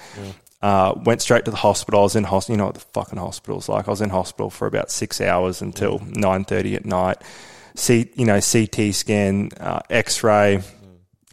[0.63, 2.01] Uh, went straight to the hospital.
[2.01, 2.55] I was in hospital.
[2.55, 3.89] You know what the fucking hospital's like.
[3.89, 7.23] I was in hospital for about six hours until nine thirty at night.
[7.75, 10.63] C, you know, CT scan, uh, X ray.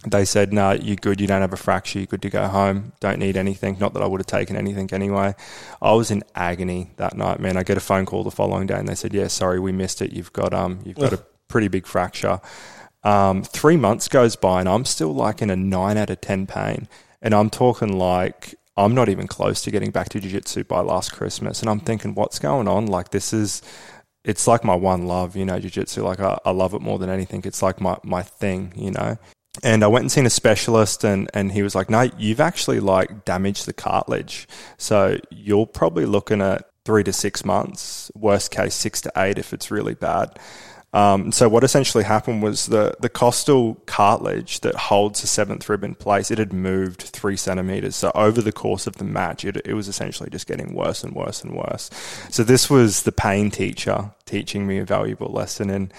[0.06, 1.20] they said, "No, you're good.
[1.20, 2.00] You don't have a fracture.
[2.00, 2.94] You're good to go home.
[3.02, 5.36] Don't need anything." Not that I would have taken anything anyway.
[5.82, 7.58] I was in agony that night, man.
[7.58, 10.02] I get a phone call the following day, and they said, "Yeah, sorry, we missed
[10.02, 10.13] it.
[10.13, 11.18] You've got um, you've got a
[11.50, 12.40] pretty big fracture."
[13.04, 16.48] Um, three months goes by, and I'm still like in a nine out of ten
[16.48, 16.88] pain,
[17.22, 21.12] and I'm talking like I'm not even close to getting back to jiu-jitsu by last
[21.12, 22.86] Christmas, and I'm thinking, what's going on?
[22.88, 23.62] Like this is
[24.24, 26.04] it's like my one love, you know, jiu-jitsu.
[26.04, 27.42] Like I, I love it more than anything.
[27.46, 29.18] It's like my, my thing, you know
[29.63, 32.80] and I went and seen a specialist and, and he was like, no, you've actually
[32.80, 34.48] like damaged the cartilage.
[34.78, 39.54] So you're probably looking at three to six months, worst case six to eight if
[39.54, 40.38] it's really bad.
[40.98, 45.84] Um, so what essentially happened was the, the costal cartilage that holds the seventh rib
[45.84, 47.96] in place, it had moved three centimeters.
[47.96, 51.14] So over the course of the match, it, it was essentially just getting worse and
[51.14, 51.92] worse and worse.
[52.32, 55.70] So this was the pain teacher teaching me a valuable lesson.
[55.70, 55.94] And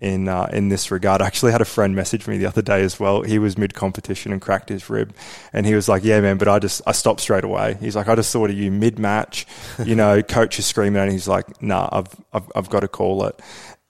[0.00, 1.20] in uh, in this regard.
[1.20, 3.20] I actually had a friend message me the other day as well.
[3.20, 5.14] He was mid competition and cracked his rib,
[5.52, 7.76] and he was like, "Yeah, man," but I just I stopped straight away.
[7.80, 9.46] He's like, "I just thought of you mid match,
[9.84, 13.26] you know, coach is screaming," and he's like, "Nah, I've, I've I've got to call
[13.26, 13.38] it."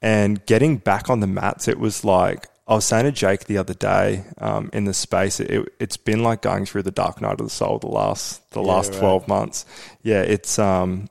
[0.02, 3.58] And getting back on the mats, it was like I was saying to Jake the
[3.58, 7.40] other day um, in the space, it, has been like going through the dark night
[7.40, 9.00] of the soul the last the yeah, last right.
[9.00, 9.66] twelve months.
[10.02, 11.08] Yeah, it's um,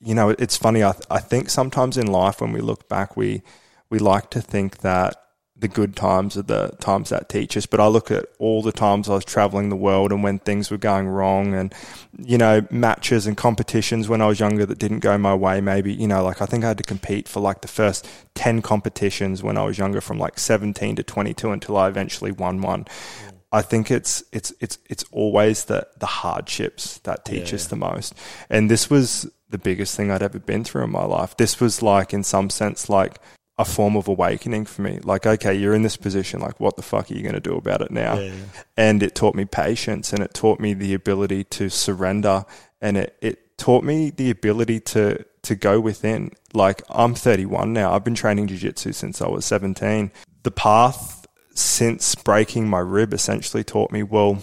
[0.00, 0.82] you know, it's funny.
[0.82, 3.42] I I think sometimes in life when we look back, we
[3.90, 5.21] we like to think that
[5.62, 7.66] the good times are the times that teach us.
[7.66, 10.72] But I look at all the times I was traveling the world and when things
[10.72, 11.72] were going wrong and,
[12.18, 15.60] you know, matches and competitions when I was younger that didn't go my way.
[15.60, 18.60] Maybe, you know, like I think I had to compete for like the first 10
[18.60, 22.84] competitions when I was younger from like 17 to 22 until I eventually won one.
[22.84, 23.32] Mm.
[23.52, 27.68] I think it's it's it's it's always the the hardships that teach yeah, us yeah.
[27.68, 28.14] the most.
[28.50, 31.36] And this was the biggest thing I'd ever been through in my life.
[31.36, 33.20] This was like in some sense like
[33.58, 34.98] a form of awakening for me.
[35.02, 36.40] Like, okay, you're in this position.
[36.40, 38.14] Like, what the fuck are you going to do about it now?
[38.18, 38.62] Yeah, yeah.
[38.76, 42.44] And it taught me patience and it taught me the ability to surrender
[42.80, 46.30] and it, it taught me the ability to, to go within.
[46.54, 47.92] Like, I'm 31 now.
[47.92, 50.10] I've been training jiu jitsu since I was 17.
[50.42, 54.42] The path since breaking my rib essentially taught me, well,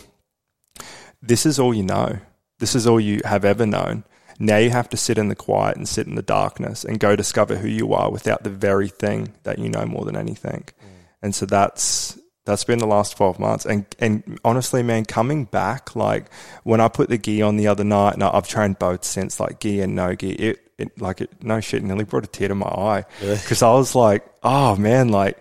[1.21, 2.19] this is all you know.
[2.59, 4.03] This is all you have ever known.
[4.39, 7.17] Now you have to sit in the quiet and sit in the darkness and go
[7.17, 10.63] discover who you are without the very thing that you know more than anything.
[10.81, 10.87] Mm.
[11.21, 13.65] And so that's that's been the last 12 months.
[13.65, 16.31] And and honestly man coming back like
[16.63, 19.59] when i put the gi on the other night and i've trained both since like
[19.59, 22.55] gi and no gi it, it like it no shit nearly brought a tear to
[22.55, 23.05] my eye.
[23.19, 25.37] Because i was like oh man like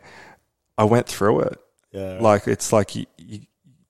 [0.77, 1.59] i went through it.
[1.93, 2.19] Yeah.
[2.21, 3.41] Like it's like you, you,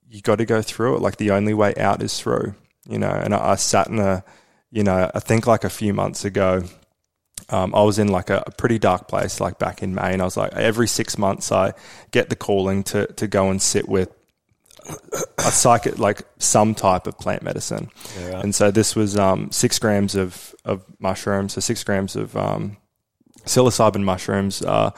[0.07, 1.01] you got to go through it.
[1.01, 2.53] Like the only way out is through
[2.89, 3.11] you know?
[3.11, 4.23] And I, I sat in a
[4.71, 6.63] you know, I think like a few months ago,
[7.49, 10.21] um, I was in like a, a, pretty dark place, like back in May, and
[10.21, 11.73] I was like, every six months I
[12.11, 14.13] get the calling to to go and sit with
[15.37, 17.89] a psychic, like some type of plant medicine.
[18.17, 18.43] Yeah, right.
[18.43, 22.77] And so this was um, six grams of of mushrooms, so six grams of um,
[23.45, 24.61] psilocybin mushrooms.
[24.61, 24.91] Uh,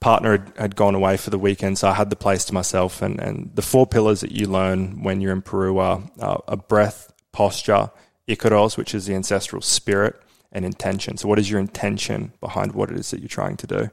[0.00, 3.02] partner had, had, gone away for the weekend, so I had the place to myself.
[3.02, 6.56] And, and the four pillars that you learn when you're in Peru are uh, a
[6.56, 7.90] breath, posture,
[8.28, 10.20] Icaros, which is the ancestral spirit,
[10.52, 11.16] and intention.
[11.16, 13.90] So, what is your intention behind what it is that you're trying to do?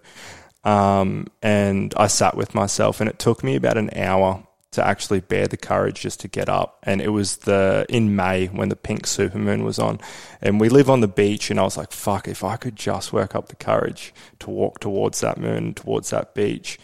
[0.70, 5.22] Um, and I sat with myself, and it took me about an hour to actually
[5.22, 6.80] bear the courage just to get up.
[6.84, 10.00] And it was the in May when the pink supermoon was on,
[10.42, 11.50] and we live on the beach.
[11.50, 12.28] And I was like, "Fuck!
[12.28, 16.34] If I could just work up the courage to walk towards that moon, towards that
[16.36, 16.78] beach,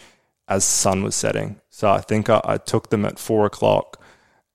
[0.48, 4.00] as sun was setting." So I think I, I took them at four o'clock.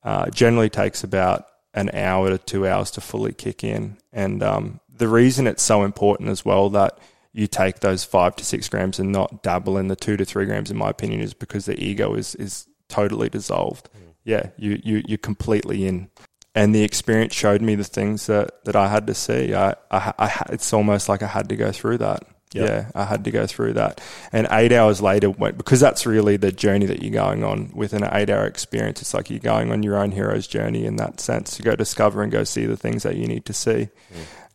[0.03, 1.47] Uh, generally takes about
[1.77, 3.97] an hour to two hours to fully kick in.
[4.11, 6.97] And um, the reason it's so important as well that
[7.31, 10.45] you take those five to six grams and not dabble in the two to three
[10.45, 13.89] grams, in my opinion, is because the ego is is totally dissolved.
[13.93, 14.13] Mm.
[14.23, 16.09] Yeah, you you you're completely in.
[16.55, 19.53] And the experience showed me the things that, that I had to see.
[19.53, 22.23] I, I, I it's almost like I had to go through that.
[22.57, 22.69] Yep.
[22.69, 24.01] Yeah, I had to go through that.
[24.31, 28.03] And eight hours later, because that's really the journey that you're going on with an
[28.11, 29.01] eight hour experience.
[29.01, 32.23] It's like you're going on your own hero's journey in that sense to go discover
[32.23, 33.89] and go see the things that you need to see.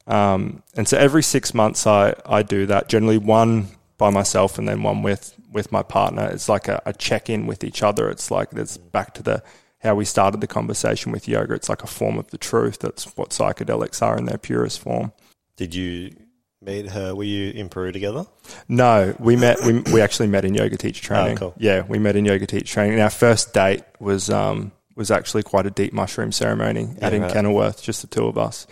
[0.06, 0.12] Mm.
[0.12, 4.68] Um, and so every six months, I, I do that, generally one by myself and
[4.68, 6.28] then one with, with my partner.
[6.28, 8.10] It's like a, a check in with each other.
[8.10, 8.90] It's like it's mm.
[8.92, 9.42] back to the
[9.82, 11.54] how we started the conversation with yoga.
[11.54, 12.78] It's like a form of the truth.
[12.78, 15.12] That's what psychedelics are in their purest form.
[15.56, 16.14] Did you
[16.62, 17.14] meet her?
[17.14, 18.24] Were you in Peru together?
[18.68, 19.60] No, we met.
[19.62, 21.36] We, we actually met in yoga teacher training.
[21.36, 21.54] Oh, cool.
[21.58, 22.94] Yeah, we met in yoga teacher training.
[22.94, 27.12] And our first date was um, was actually quite a deep mushroom ceremony yeah, out
[27.12, 27.32] in right.
[27.32, 28.66] Kenilworth, just the two of us.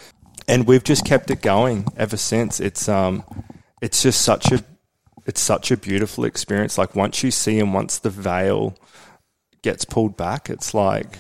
[0.49, 2.61] And we've just kept it going ever since.
[2.61, 3.25] It's um,
[3.81, 4.65] it's just such a
[5.27, 6.79] it's such a beautiful experience.
[6.79, 8.77] Like once you see and once the veil
[9.63, 11.19] gets pulled back, it's like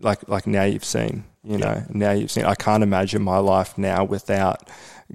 [0.00, 2.44] like like now you've seen, you know, now you've seen.
[2.44, 4.68] I can't imagine my life now without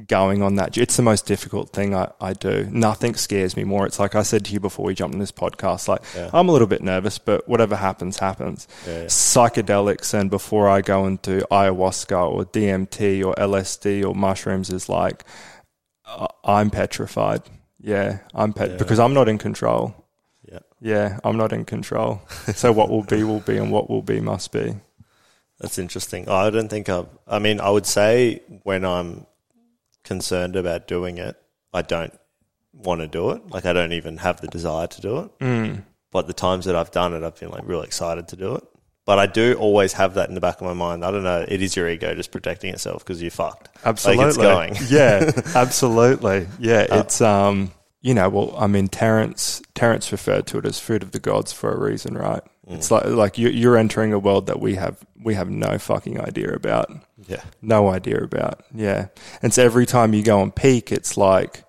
[0.07, 0.77] going on that.
[0.77, 2.67] It's the most difficult thing I, I do.
[2.71, 3.85] Nothing scares me more.
[3.85, 6.29] It's like I said to you before we jumped on this podcast, like Yeah.
[6.33, 8.67] I'm a little bit nervous, but whatever happens, happens.
[8.87, 9.05] Yeah, yeah.
[9.05, 14.89] Psychedelics and before I go and do ayahuasca or DMT or LSD or mushrooms is
[14.89, 15.23] like
[16.05, 17.41] I- I'm petrified.
[17.79, 19.93] Yeah, I'm pet because I'm not in control.
[20.49, 20.59] Yeah.
[20.81, 22.21] Yeah, I'm not in control.
[22.55, 24.75] so what will be will be, and what will be must be.
[25.59, 26.27] That's interesting.
[26.29, 27.07] I don't think I've.
[27.27, 29.25] I mean, I would say when I'm
[30.03, 31.35] concerned about doing it,
[31.73, 32.13] I don't
[32.73, 33.49] want to do it.
[33.49, 35.39] Like I don't even have the desire to do it.
[35.39, 35.83] Mm.
[36.11, 38.63] But the times that I've done it, I've been like really excited to do it.
[39.05, 41.03] But I do always have that in the back of my mind.
[41.03, 41.43] I don't know.
[41.45, 43.69] It is your ego just protecting itself because you're fucked.
[43.83, 44.23] Absolutely.
[44.23, 44.75] Like it's going.
[44.89, 46.47] yeah, absolutely.
[46.59, 50.79] Yeah, Uh, it's um, you know, well, I mean, Terence Terence referred to it as
[50.79, 52.43] food of the gods for a reason, right?
[52.69, 52.75] Mm.
[52.75, 56.21] It's like like you, you're entering a world that we have we have no fucking
[56.21, 56.89] idea about,
[57.27, 57.43] Yeah.
[57.61, 58.63] no idea about.
[58.73, 59.07] Yeah,
[59.41, 61.63] and so every time you go on peak, it's like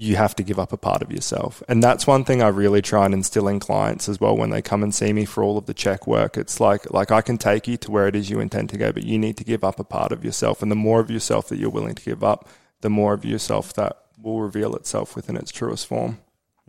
[0.00, 1.62] you have to give up a part of yourself.
[1.68, 4.62] And that's one thing I really try and instill in clients as well when they
[4.62, 6.38] come and see me for all of the CHEK work.
[6.38, 8.92] It's like like I can take you to where it is you intend to go,
[8.92, 10.62] but you need to give up a part of yourself.
[10.62, 12.48] And the more of yourself that you're willing to give up,
[12.80, 16.18] the more of yourself that will reveal itself within its truest form.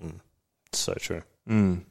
[0.04, 0.20] Mm.
[0.74, 1.22] So true.
[1.48, 1.86] Mm.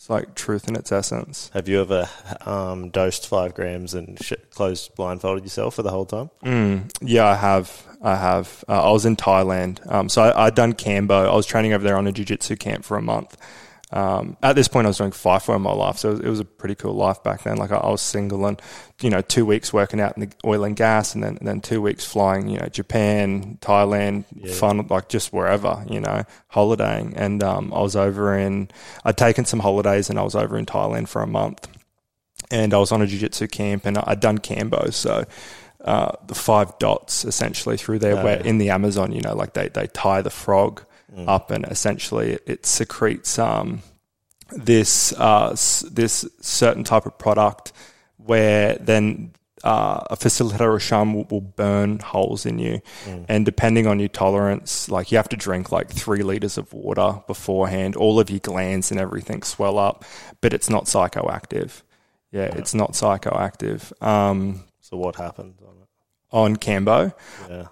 [0.00, 1.50] It's like truth in its essence.
[1.52, 2.08] Have you ever
[2.46, 6.30] um, dosed five grams and sh- closed blindfolded yourself for the whole time?
[6.42, 7.86] Mm, yeah, I have.
[8.00, 8.64] I have.
[8.66, 9.86] Uh, I was in Thailand.
[9.92, 11.28] Um, so I, I'd done Kambo.
[11.30, 13.36] I was training over there on a jiu-jitsu camp for a month.
[13.92, 15.98] Um, at this point, I was doing FIFO in my life.
[15.98, 17.56] So it was, a pretty cool life back then.
[17.56, 18.60] Like I, I was single and,
[19.00, 21.60] you know, two weeks working out in the oil and gas and then, and then
[21.60, 24.52] two weeks flying, you know, Japan, Thailand, Yeah.
[24.54, 27.14] fun, like just wherever, you know, holidaying.
[27.16, 28.68] And um, I was over in,
[29.04, 31.66] I'd taken some holidays and I was over in Thailand for a month
[32.50, 34.92] and I was on a jiu-jitsu camp and I'd done Kambo.
[34.94, 35.24] So
[35.84, 38.46] uh, the five dots essentially through there Oh, where yeah.
[38.46, 40.84] in the Amazon, you know, like they, they tie the frog
[41.16, 41.26] Mm.
[41.28, 43.82] up and essentially it, it secretes um,
[44.52, 47.72] this, uh, s- this certain type of product
[48.16, 49.32] where then
[49.64, 52.80] uh, a facilitator or shaman will, will burn holes in you.
[53.06, 53.26] Mm.
[53.28, 57.20] And depending on your tolerance, like you have to drink like three liters of water
[57.26, 57.96] beforehand.
[57.96, 60.04] All of your glands and everything swell up,
[60.40, 61.82] but it's not psychoactive.
[62.32, 63.92] Yeah, it's not psychoactive.
[64.02, 65.74] Um, So what happened on
[66.32, 67.12] on Kambo.
[67.48, 67.66] Yeah.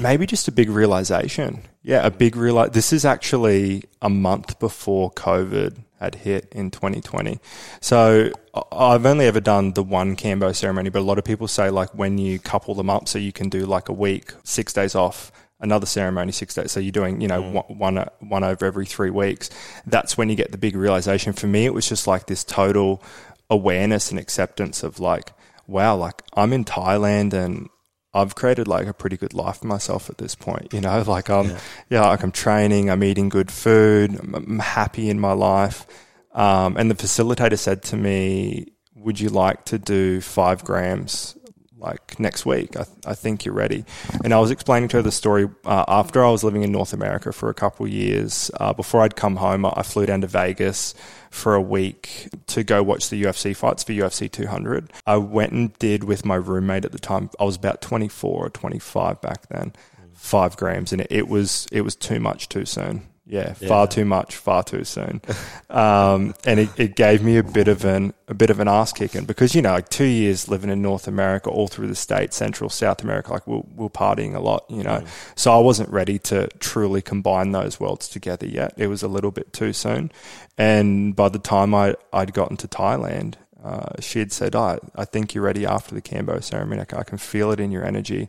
[0.00, 1.62] Maybe just a big realization.
[1.82, 2.70] Yeah, a big realize.
[2.70, 7.38] This is actually a month before COVID had hit in 2020.
[7.80, 8.30] So
[8.70, 11.94] I've only ever done the one Kambo ceremony, but a lot of people say like
[11.94, 15.32] when you couple them up, so you can do like a week, six days off.
[15.58, 16.70] Another ceremony, six days.
[16.70, 17.78] So you're doing, you know, mm.
[17.78, 19.48] one, one one over every three weeks.
[19.86, 21.32] That's when you get the big realization.
[21.32, 23.02] For me, it was just like this total
[23.48, 25.32] awareness and acceptance of like,
[25.66, 27.70] wow, like I'm in Thailand and
[28.16, 30.72] I've created like a pretty good life for myself at this point.
[30.72, 31.58] You know, like I'm, Yeah.
[31.90, 35.86] yeah, like I'm training, I'm eating good food, I'm, I'm happy in my life.
[36.32, 41.36] Um, and the facilitator said to me, "Would you like to do five grams?"
[41.78, 43.84] Like next week, I, I think you're ready.
[44.24, 46.94] And I was explaining to her the story uh, after I was living in North
[46.94, 48.50] America for a couple years.
[48.58, 50.94] Uh, before I'd come home, I flew down to Vegas
[51.30, 54.90] for a week to go watch the UFC fights for UFC 200.
[55.06, 57.28] I went and did with my roommate at the time.
[57.38, 59.74] I was about 24 or 25 back then.
[60.14, 63.02] Five grams, and it was it was too much too soon.
[63.28, 63.86] Yeah, far Yeah.
[63.86, 65.20] too much, far too soon.
[65.68, 68.92] um, and it, it gave me a bit of an a bit of an ass
[68.92, 72.36] kicking because you know, like two years living in North America, all through the states,
[72.36, 75.02] Central, South America, like we're, we're partying a lot, you know.
[75.34, 78.74] So I wasn't ready to truly combine those worlds together yet.
[78.76, 80.12] It was a little bit too soon.
[80.56, 83.34] And by the time I I'd gotten to Thailand,
[83.64, 86.82] uh, she had said, "I I think you're ready after the Kambo ceremony.
[86.82, 88.28] I can feel it in your energy."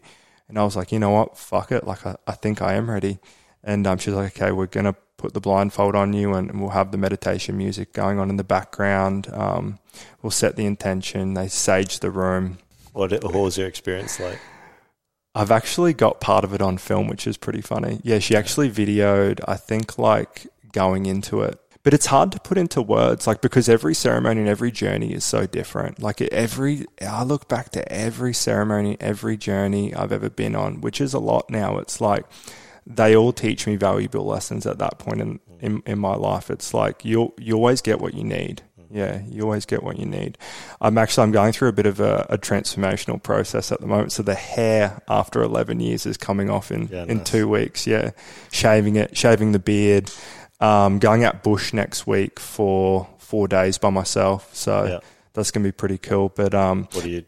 [0.50, 1.38] And I was like, "You know what?
[1.38, 1.86] Fuck it.
[1.86, 3.20] Like, I, I think I am ready."
[3.64, 6.72] And um, she's like, "Okay, we're gonna put the blindfold on you, and, and we'll
[6.72, 9.28] have the meditation music going on in the background.
[9.34, 9.80] Um,
[10.22, 11.34] we'll set the intention.
[11.34, 12.60] They sage the room."
[12.94, 14.40] What, what was your experience like?
[15.36, 18.00] I've actually got part of it on film, which is pretty funny.
[18.04, 21.60] Yeah, she actually videoed, I think, like going into it.
[21.84, 25.24] But it's hard to put into words, like, because every ceremony and every journey is
[25.24, 26.02] so different.
[26.02, 31.00] Like, every, I look back to every ceremony, every journey I've ever been on, which
[31.00, 31.78] is a lot now.
[31.78, 32.26] It's like,
[32.90, 36.50] they all teach me valuable lessons at that point in, in, in my life.
[36.50, 38.62] It's like, you you always get what you need.
[38.90, 40.38] Yeah, you always get what you need.
[40.80, 44.14] I'm actually I'm going through a bit of a, a transformational process at the moment.
[44.14, 47.30] So the hair after 11 years is coming off in Yeah, in nice.
[47.30, 47.86] two weeks.
[47.86, 48.12] Yeah,
[48.54, 50.10] shaving it, shaving the beard.
[50.62, 55.00] Um, going out bush next week for four days by myself, so Yeah.
[55.34, 56.30] that's gonna be pretty cool.
[56.30, 57.26] But um, What are you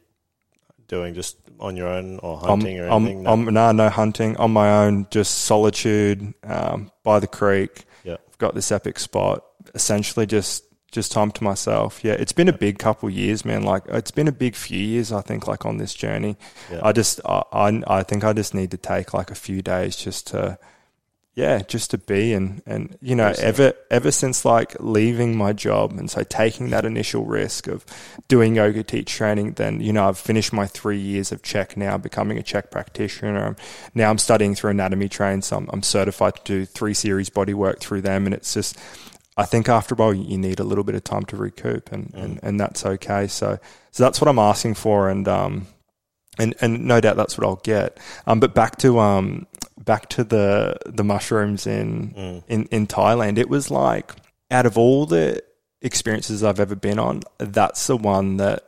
[0.88, 1.14] doing?
[1.14, 3.28] Just on your own or I'm, hunting or I'm, anything?
[3.28, 7.86] I'm, no, no hunting on my own, just solitude um, by the creek.
[8.04, 8.18] Yeah.
[8.28, 9.44] I've got this epic spot.
[9.74, 12.04] Essentially, just just time to myself.
[12.04, 13.64] Yeah, it's been a big couple years, man.
[13.64, 15.48] Like it's been a big few years, I think.
[15.48, 16.38] Like on this journey,
[16.72, 16.82] Yeah.
[16.84, 19.96] I just I, I I think I just need to take like a few days
[19.96, 20.58] just to.
[21.40, 23.46] Yeah, just to be and and you know Awesome.
[23.46, 27.86] ever ever since like leaving my job and so taking that initial risk of
[28.28, 31.98] doing yoga teach training, then you know I've finished my three years of CHEK now,
[31.98, 33.56] becoming a CHEK practitioner.
[33.96, 37.54] Now I'm studying through anatomy train, so I'm, I'm certified to do three series body
[37.54, 38.78] work through them, and it's just
[39.38, 42.14] I think after a while you need a little bit of time to recoup, and
[42.16, 43.28] and, and that's okay.
[43.28, 43.60] So
[43.92, 45.68] so that's what I'm asking for, and um
[46.38, 47.98] and and no doubt that's what I'll get.
[48.28, 49.48] Um, but back to um
[49.84, 52.44] back to the the mushrooms in Mm.
[52.48, 54.14] in in Thailand, it was like
[54.52, 55.42] out of all the
[55.82, 58.64] experiences I've ever been on, that's the one that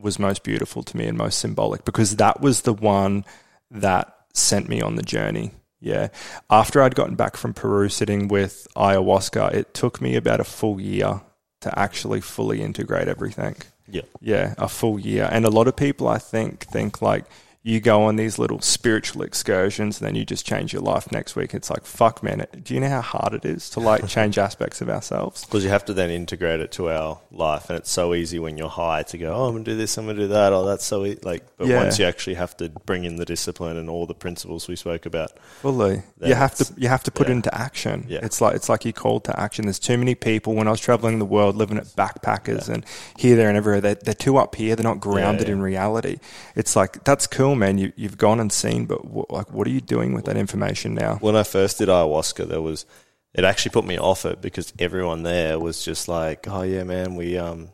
[0.00, 3.24] was most beautiful to me and most symbolic because that was the one
[3.70, 5.50] that sent me on the journey.
[5.80, 6.08] Yeah.
[6.50, 10.80] After I'd gotten back from Peru sitting with ayahuasca, it took me about a full
[10.80, 11.20] year
[11.60, 13.56] to actually fully integrate everything.
[13.88, 14.02] Yeah.
[14.20, 15.28] Yeah, a full year.
[15.30, 17.24] And a lot of people, I think, think like
[17.62, 21.34] you go on these little spiritual excursions and then you just change your life next
[21.36, 21.52] week.
[21.54, 22.46] It's like, fuck, man.
[22.62, 25.44] Do you know how hard it is to like change aspects of ourselves?
[25.44, 28.56] Because you have to then integrate it to our life, and it's so easy when
[28.56, 30.84] you're high to go, "Oh, I'm gonna do this, I'm gonna do that." Oh, that's
[30.84, 31.18] so easy.
[31.22, 31.44] like.
[31.56, 31.82] But Yeah.
[31.82, 35.04] once you actually have to bring in the discipline and all the principles we spoke
[35.04, 36.02] about, Fully.
[36.24, 37.32] You have to you have to put yeah.
[37.32, 38.06] it into action.
[38.08, 38.20] Yeah.
[38.22, 39.66] It's like it's like you're called to action.
[39.66, 42.84] There's too many people when I was traveling the world living at backpackers and
[43.16, 43.80] here, there and everywhere.
[43.80, 44.76] They're, they're too up here.
[44.76, 45.54] They're not grounded yeah.
[45.54, 46.18] in reality.
[46.54, 47.78] It's like that's cool, man.
[47.78, 51.16] You you've gone and seen, but like what are you doing with that information now?
[51.20, 52.86] when I first did ayahuasca, there was
[53.34, 57.14] it actually put me off it because everyone there was just like, "Oh yeah, man,
[57.14, 57.68] we um,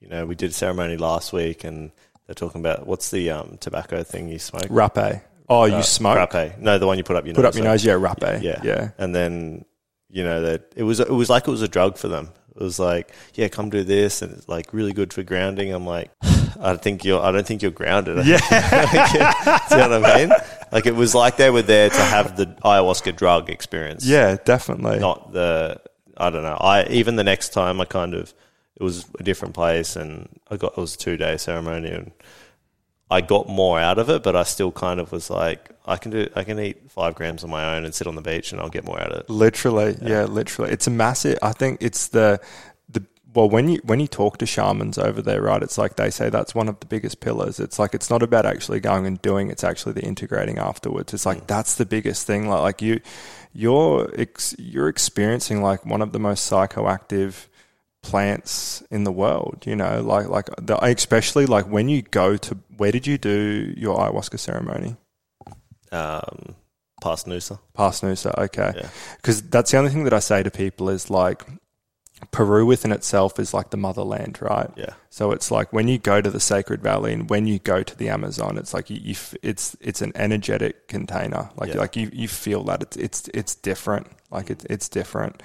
[0.00, 1.92] you know, we did a ceremony last week, and
[2.26, 4.64] they're talking about what's the um tobacco thing you smoke?
[4.64, 5.22] Rapé.
[5.48, 6.30] Oh, you Uh, smoke?
[6.30, 6.58] Frappe.
[6.58, 7.54] No, the one you put up your Put nose.
[7.54, 7.84] up your nose.
[7.84, 8.40] Yeah, rapé.
[8.42, 8.60] Yeah.
[8.64, 8.90] Yeah.
[8.98, 9.64] And then
[10.10, 12.30] you know that it was it was like it was a drug for them.
[12.54, 15.72] It was like, yeah, come do this, and it's like really good for grounding.
[15.72, 16.10] I'm like,
[16.60, 18.26] I think you're, I don't think you're grounded.
[18.26, 18.38] Yeah.
[18.38, 20.32] See what I mean?
[20.70, 24.06] Like it was like they were there to have the ayahuasca drug experience.
[24.06, 24.98] Yeah, definitely.
[24.98, 25.80] Not the,
[26.16, 26.58] I don't know.
[26.60, 28.34] I even the next time I kind of,
[28.76, 32.10] it was a different place, and I got it was a two day ceremony, and
[33.12, 36.12] I got more out of it, but I still kind of was like, I can
[36.12, 38.60] do, I can eat five grams on my own and sit on the beach, and
[38.60, 39.30] I'll get more out of it.
[39.30, 40.24] Literally, yeah.
[40.24, 40.72] literally.
[40.72, 41.38] It's a massive.
[41.42, 42.40] I think it's the
[42.88, 43.04] the
[43.34, 45.62] well when you when you talk to shamans over there, right?
[45.62, 47.60] It's like they say that's one of the biggest pillars.
[47.60, 49.50] It's like it's not about actually going and doing.
[49.50, 51.12] It's actually the integrating afterwards.
[51.12, 51.46] It's like mm.
[51.46, 52.48] that's the biggest thing.
[52.48, 53.02] Like like you
[53.52, 57.48] you're ex, you're experiencing like one of the most psychoactive
[58.02, 62.58] plants in the world you know like like the, especially like when you go to
[62.82, 63.38] where did you do
[63.84, 64.90] your ayahuasca ceremony
[66.00, 66.56] Um,
[67.04, 67.56] past Noosa.
[67.80, 68.88] past Noosa okay Yeah.
[69.18, 71.40] because that's the only thing that I say to people is like
[72.30, 74.70] Peru within itself is like the motherland, right?
[74.76, 74.94] Yeah.
[75.10, 77.94] So it's like when you go to the Sacred Valley and when you go to
[78.00, 81.44] the Amazon, it's like you, you f- it's it's an energetic container.
[81.60, 81.80] Like Yeah.
[81.84, 84.06] like you, you feel that it's it's it's different.
[84.30, 85.42] Like it's it's different.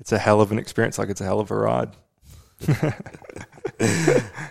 [0.00, 0.98] It's a hell of an experience.
[0.98, 1.92] Like it's a hell of a ride.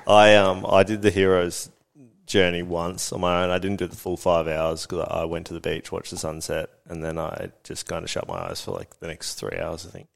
[0.08, 1.70] I um I did the heroes
[2.26, 3.50] journey once on my own.
[3.50, 6.18] I didn't do the full five hours because I went to the beach, watched the
[6.18, 9.58] sunset, and then I just kind of shut my eyes for like the next three
[9.60, 10.08] hours, I think.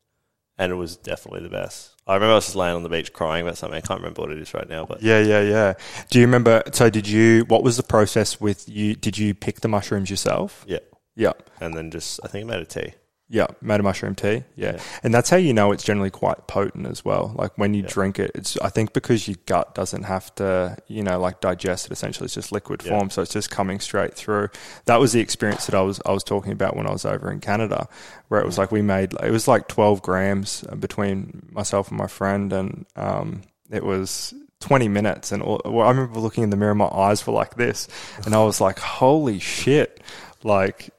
[0.58, 1.92] And it was definitely the best.
[2.06, 3.78] I remember I was just laying on the beach crying about something.
[3.78, 5.74] I can't remember what it is right now, but Yeah, yeah, yeah.
[6.10, 6.64] Do you remember?
[6.74, 7.46] So did you?
[7.46, 8.96] What was the process with you?
[8.96, 10.66] Did you pick the mushrooms yourself?
[10.68, 10.80] yeah.
[11.16, 11.34] Yeah.
[11.60, 12.94] And then just I think I made a tea.
[13.32, 14.44] Yeah, made a mushroom tea.
[14.56, 14.74] Yeah.
[14.74, 14.82] Yeah.
[15.04, 17.32] and that's how you know it's generally quite potent as well.
[17.36, 17.90] Like when you Yeah.
[17.90, 21.86] drink it, it's I think because your gut doesn't have to, you know, like digest
[21.86, 21.92] it.
[21.92, 22.98] Essentially, it's just liquid Yeah.
[22.98, 24.50] form, so it's just coming straight through.
[24.86, 27.32] That was the experience that I was I was talking about when I was over
[27.32, 27.88] in Canada,
[28.30, 31.98] where it was like we made it was like twelve grams uh, between myself and
[32.00, 34.34] my friend, and um, it was.
[34.62, 37.56] 20 minutes and all, well, I remember looking in the mirror my eyes were like
[37.56, 37.88] this
[38.26, 40.04] and I was like holy shit
[40.44, 40.90] like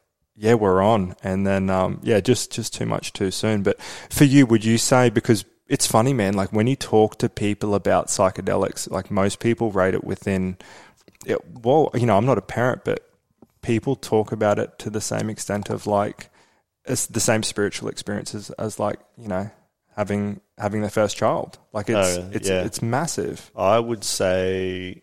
[0.40, 1.14] yeah, we're on.
[1.22, 3.62] And then, um, yeah, just, just too much too soon.
[3.62, 3.78] But
[4.08, 7.74] for you, would you say, because it's funny, man, like when you talk to people
[7.74, 10.56] about psychedelics, like most people rate it within,
[11.26, 13.06] it, well, you know, I'm not a parent, but
[13.60, 16.30] people talk about it to the same extent of like,
[16.86, 19.50] it's the same spiritual experiences as like, you know,
[19.94, 21.58] having, having their first child.
[21.74, 22.62] Like it's, Oh, it's, yeah.
[22.64, 23.50] it's massive.
[23.54, 25.02] I would say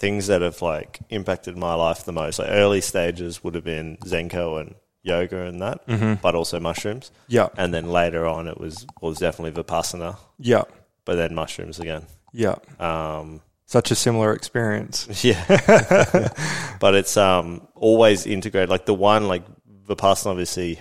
[0.00, 2.38] things that have like impacted my life the most.
[2.40, 6.14] Like early stages would have been Zenko and yoga and that, Mm-hmm.
[6.22, 7.10] but also mushrooms.
[7.28, 7.48] Yeah.
[7.56, 10.64] And then later on, it was was definitely vipassana, Yeah.
[11.04, 12.06] but then mushrooms again.
[12.32, 12.56] Yeah.
[12.80, 15.22] Um, Such a similar experience.
[15.30, 15.44] yeah,
[16.80, 18.68] but it's um always integrated.
[18.70, 19.44] Like the one, like
[19.86, 20.78] vipassana, obviously,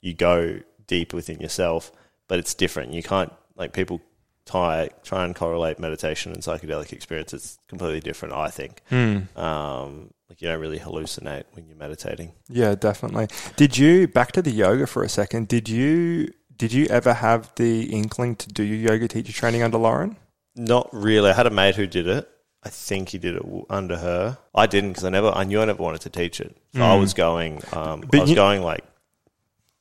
[0.00, 1.92] you go deep within yourself,
[2.28, 2.92] but it's different.
[2.92, 4.00] You can't like people
[4.48, 7.32] try try and correlate meditation and psychedelic experience.
[7.34, 8.34] It's completely different.
[8.34, 8.82] I think.
[8.88, 9.18] Hmm.
[9.38, 12.32] Um, like you don't really hallucinate when you're meditating.
[12.48, 13.28] Yeah, definitely.
[13.56, 15.48] Did you back to the yoga for a second?
[15.48, 19.78] Did you did you ever have the inkling to do your yoga teacher training under
[19.78, 20.16] Lauren?
[20.56, 21.30] Not really.
[21.30, 22.28] I had a mate who did it.
[22.64, 24.36] I think he did it under her.
[24.54, 25.28] I didn't because I never.
[25.28, 26.56] I knew I never wanted to teach it.
[26.74, 27.00] So I Mm.
[27.00, 27.62] was going.
[27.72, 28.84] Um, I was you- going like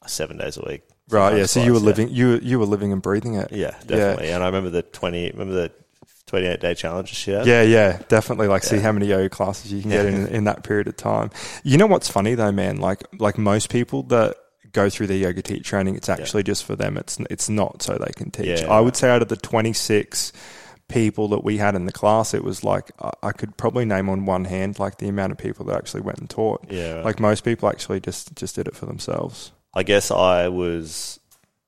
[0.05, 0.83] seven days a week.
[1.09, 1.37] Right.
[1.37, 1.45] Yeah.
[1.45, 3.51] So you were living you were- you were living and breathing it.
[3.51, 4.29] Yeah, definitely.
[4.31, 5.31] And I remember the twenty.
[5.31, 5.71] Remember the
[6.25, 7.45] twenty-eight day challenge had.
[7.47, 8.47] Yeah, yeah, definitely.
[8.47, 11.31] Like, see how many yoga classes you can get in in that period of time.
[11.63, 12.77] You know what's funny though, man?
[12.77, 14.35] Like, like most people that
[14.73, 16.97] go through their yoga teacher training, it's actually just for them.
[16.97, 18.61] It's it's not so they can teach.
[18.61, 18.67] Yeah.
[18.69, 20.33] I would say out of the twenty six
[20.89, 24.09] people that we had in the class, it was like I- I could probably name
[24.09, 26.65] on one hand like the amount of people that actually went and taught.
[26.69, 27.01] Yeah.
[27.03, 29.51] Like most people actually just just did it for themselves.
[29.77, 31.19] I guess I was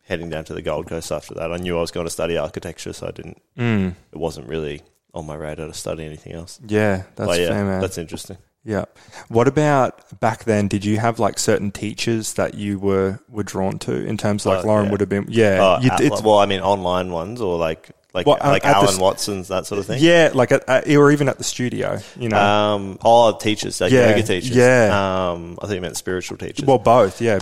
[0.04, 1.52] heading down to the Gold Coast after that.
[1.52, 3.42] I knew I was going to study architecture, so I didn't.
[3.58, 3.94] Mm.
[4.12, 4.82] It wasn't really
[5.14, 6.60] on my radar to study anything else.
[6.68, 7.82] Yeah, that's but yeah, fair, man.
[7.82, 8.38] that's interesting.
[8.66, 8.86] Yeah.
[9.30, 10.68] What about back then?
[10.68, 14.54] Did you have like certain teachers that you were were drawn to in terms of
[14.54, 14.92] like Uh, Lauren yeah.
[14.92, 15.26] would have been?
[15.30, 15.64] Yeah.
[15.64, 18.70] Uh, you- at- it's- well, I mean, online ones or like like Well, like the
[18.70, 20.00] Alan s- Watson's that sort of thing.
[20.02, 22.40] yeah, like at, at, or even at the studio, you know.
[22.44, 24.50] Um, oh, teachers, like Yeah, yoga teachers.
[24.56, 25.30] yeah.
[25.32, 26.66] Um, I think you meant spiritual teachers.
[26.66, 27.22] well, both.
[27.22, 27.40] Yeah.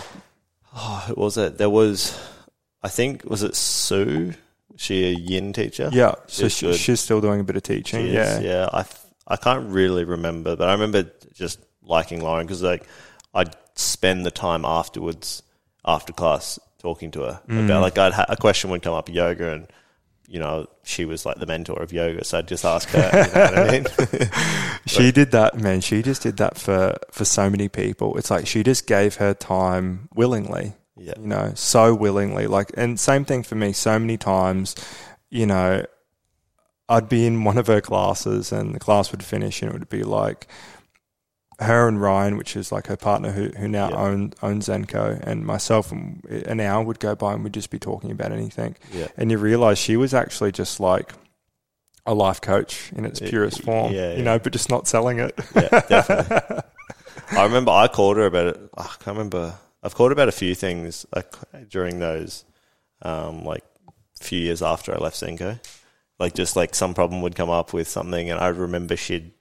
[0.78, 1.58] Oh, who was it?
[1.58, 2.18] There was,
[2.84, 4.34] I think, was it Sue?
[4.76, 5.90] She a yin teacher?
[5.92, 6.14] Yeah.
[6.28, 8.06] So She's she, she's still doing a bit of teaching.
[8.06, 8.38] She yeah.
[8.38, 8.70] is, yeah.
[8.72, 8.86] I,
[9.28, 12.84] I can't really remember, but I remember just liking Lauren because like
[13.34, 15.42] I'd spend the time afterwards,
[15.84, 17.66] after class, talking to her Mm.
[17.66, 19.68] about like I'd ha- a question would come up yoga and.
[20.30, 23.00] You know, she was like the mentor of yoga, so I'd just ask her.
[23.00, 24.30] You know what I mean?
[24.88, 25.82] She did that, man.
[25.82, 28.18] She just did that for for so many people.
[28.18, 30.74] It's like she just gave her time willingly.
[30.98, 32.48] yeah, you know, so willingly.
[32.48, 33.74] Like, and same thing for me.
[33.74, 34.76] So many times,
[35.30, 35.86] you know,
[36.90, 39.90] I'd be in one of her classes, and the class would finish, and it would
[39.90, 40.48] be like
[41.60, 43.96] her and Ryan, which is like her partner who who now Yeah.
[43.98, 47.80] own owns Zenko, and myself, and an hour would go by, and we'd just be
[47.80, 48.76] talking about anything.
[48.92, 49.08] yeah.
[49.18, 51.14] And you realize she was actually just like
[52.06, 55.38] a life coach in its purest form, yeah, you know, but just not selling it.
[55.56, 56.60] Yeah, definitely.
[57.32, 58.70] I remember I called her about it.
[58.78, 59.56] I can't remember.
[59.84, 61.34] I've called her about a few things like,
[61.70, 62.46] during those,
[63.02, 63.64] um, like,
[64.22, 65.60] few years after I left Zenko.
[66.20, 69.34] Like, just like some problem would come up with something, and I remember she'd.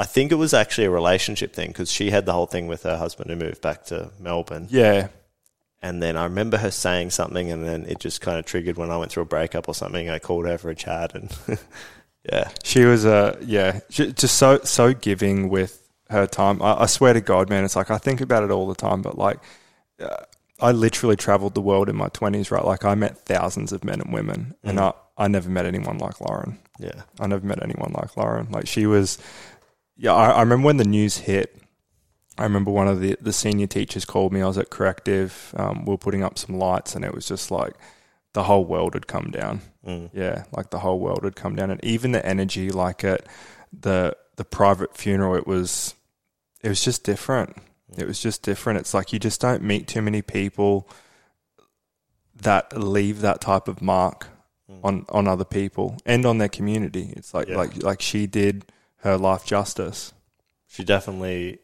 [0.00, 2.82] I think it was actually a relationship thing because she had the whole thing with
[2.84, 4.66] her husband who moved back to Melbourne.
[4.70, 5.08] yeah,
[5.82, 8.90] And then I remember her saying something, and then it just kind of triggered when
[8.90, 10.08] I went through a breakup or something.
[10.08, 11.30] I called her for a chat, and
[12.32, 16.60] yeah, She was uh, yeah, she, just so so giving with her time.
[16.62, 19.02] I, I swear to God, man, it's like I think about it all the time.
[19.02, 19.38] But like,
[20.00, 20.16] uh,
[20.60, 22.64] I literally traveled the world in my twenties, right?
[22.64, 24.94] Like I met thousands of men and women, and Mhm.
[25.18, 26.58] I I never met anyone like Lauren.
[26.78, 28.48] yeah, I never met anyone like Lauren.
[28.50, 29.18] Like she was,
[30.00, 30.14] yeah.
[30.14, 31.56] I, I remember when the news hit.
[32.38, 34.40] I remember one of the the senior teachers called me.
[34.40, 35.54] I was at corrective.
[35.56, 37.74] Um, we were putting up some lights, and it was just like
[38.32, 39.60] the whole world had come down.
[39.86, 40.08] mm.
[40.14, 43.26] Yeah, like the whole world had come down, and even the energy, like at
[43.78, 45.94] the the private funeral, it was
[46.62, 47.56] it was just different.
[47.98, 48.78] It was just different.
[48.78, 50.88] It's like you just don't meet too many people
[52.42, 54.28] that leave that type of mark
[54.70, 54.80] Mm.
[54.84, 57.12] on on other people and on their community.
[57.16, 57.56] It's like Yeah.
[57.56, 58.66] like like she did
[59.02, 60.12] her life justice.
[60.66, 61.58] she definitely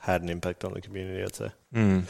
[0.00, 1.22] had an impact on the community.
[1.22, 1.50] I'd say.
[1.74, 2.04] Mm.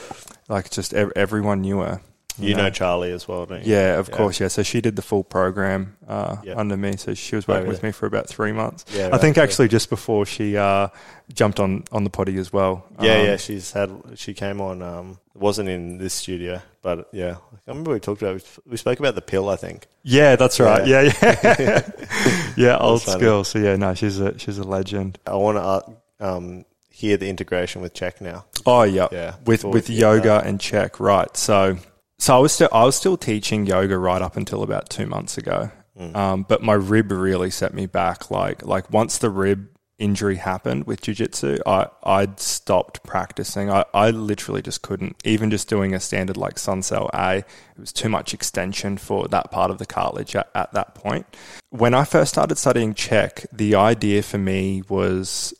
[0.48, 2.00] Like just ev- everyone knew her.
[2.38, 3.72] You know Charlie as well, don't you?
[3.74, 4.16] Yeah, of Yeah.
[4.16, 4.40] course.
[4.40, 6.54] Yeah, so she did the full program uh, Yeah.
[6.56, 6.96] under me.
[6.96, 7.74] So she was Oh, working really?
[7.74, 8.84] with me for about three months.
[8.94, 9.42] Yeah, I right, think yeah.
[9.42, 10.88] actually just before she uh,
[11.32, 12.84] jumped on on the potty as well.
[13.00, 13.36] Yeah, Um, yeah.
[13.36, 13.90] She's had.
[14.16, 14.80] She came on.
[14.82, 17.36] Um, wasn't in this studio, but yeah.
[17.52, 18.42] I remember we talked about.
[18.66, 19.48] We spoke about the pill.
[19.48, 19.86] I think.
[20.02, 20.86] yeah, that's right.
[20.86, 21.90] Yeah, yeah,
[22.56, 22.78] yeah.
[22.78, 23.20] Old funny.
[23.20, 23.44] school.
[23.44, 25.18] So yeah, no, she's a she's a legend.
[25.26, 28.44] I want to um, hear the integration with CHEK now.
[28.66, 31.34] Oh yeah, Yeah, with with yoga and CHEK right.
[31.36, 31.78] So
[32.20, 35.38] so I was still I was still teaching yoga right up until about two months
[35.38, 35.70] ago.
[35.98, 36.14] Mm.
[36.14, 38.30] Um, but my rib really set me back.
[38.30, 39.68] Like like once the rib
[39.98, 43.70] injury happened with jiu-jitsu, I I'd stopped practicing.
[43.70, 45.16] I, I literally just couldn't.
[45.24, 47.46] Even just doing a standard like Sun Sal A, it
[47.78, 51.26] was too much extension for that part of the cartilage at, at that point.
[51.70, 55.54] When I first started studying CHEK, the idea for me was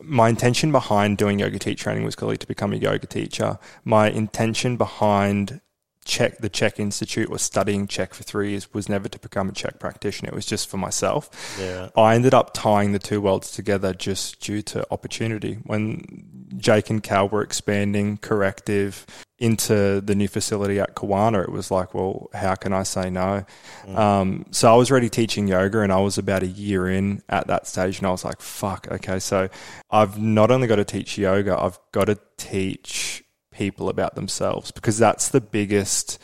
[0.00, 3.58] my intention behind doing yoga teach training was clearly to become a yoga teacher.
[3.84, 5.60] My intention behind
[6.04, 9.52] CHEK the CHEK Institute or studying CHEK for three years was never to become a
[9.52, 10.30] CHEK practitioner.
[10.30, 11.30] It was just for myself.
[11.60, 11.90] Yeah.
[11.96, 15.58] I ended up tying the two worlds together just due to opportunity.
[15.64, 19.06] When Jake and Cal were expanding corrective
[19.38, 23.44] into the new facility at Kawana, it was like, well, how can I say no?
[23.84, 23.98] Mm.
[23.98, 27.46] Um, so I was already teaching yoga and I was about a year in at
[27.48, 29.48] that stage and I was like, fuck, okay, so
[29.90, 33.22] I've not only got to teach yoga, I've got to teach
[33.60, 36.18] people about themselves because that's the biggest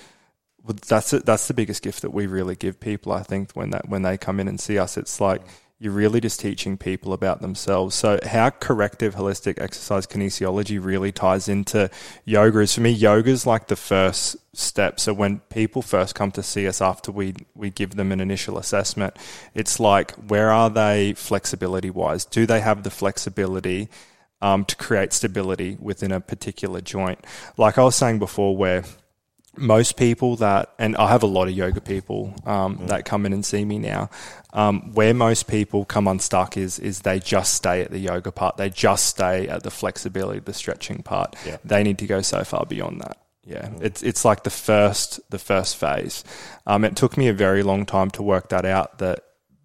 [0.89, 3.91] that's it, that's the biggest gift that we really give people I think when that
[3.91, 5.43] when they come in and see us it's like
[5.78, 7.95] you're really just teaching people about themselves.
[7.95, 11.91] So how corrective holistic exercise kinesiology really ties into
[12.24, 14.99] yoga is for me yoga is like the first step.
[14.99, 18.57] So when people first come to see us after we we give them an initial
[18.57, 19.18] assessment,
[19.53, 22.24] it's like where are they flexibility wise?
[22.24, 23.91] Do they have the flexibility
[24.43, 27.24] um, to create stability within a particular joint?
[27.57, 28.84] Like I was saying before, where
[29.59, 32.89] most people that, and I have a lot of yoga people um, Mm.
[32.89, 34.11] that come in and see me now.
[34.53, 38.57] Um, where most people come unstuck is is they just stay at the yoga part.
[38.57, 41.37] They just stay at the flexibility, the stretching part.
[41.47, 41.57] Yeah.
[41.64, 43.18] They need to go so far beyond that.
[43.45, 46.24] Yeah, it's it's like the first the first phase.
[46.66, 48.99] Um, it took me a very long time to work that out.
[48.99, 49.20] That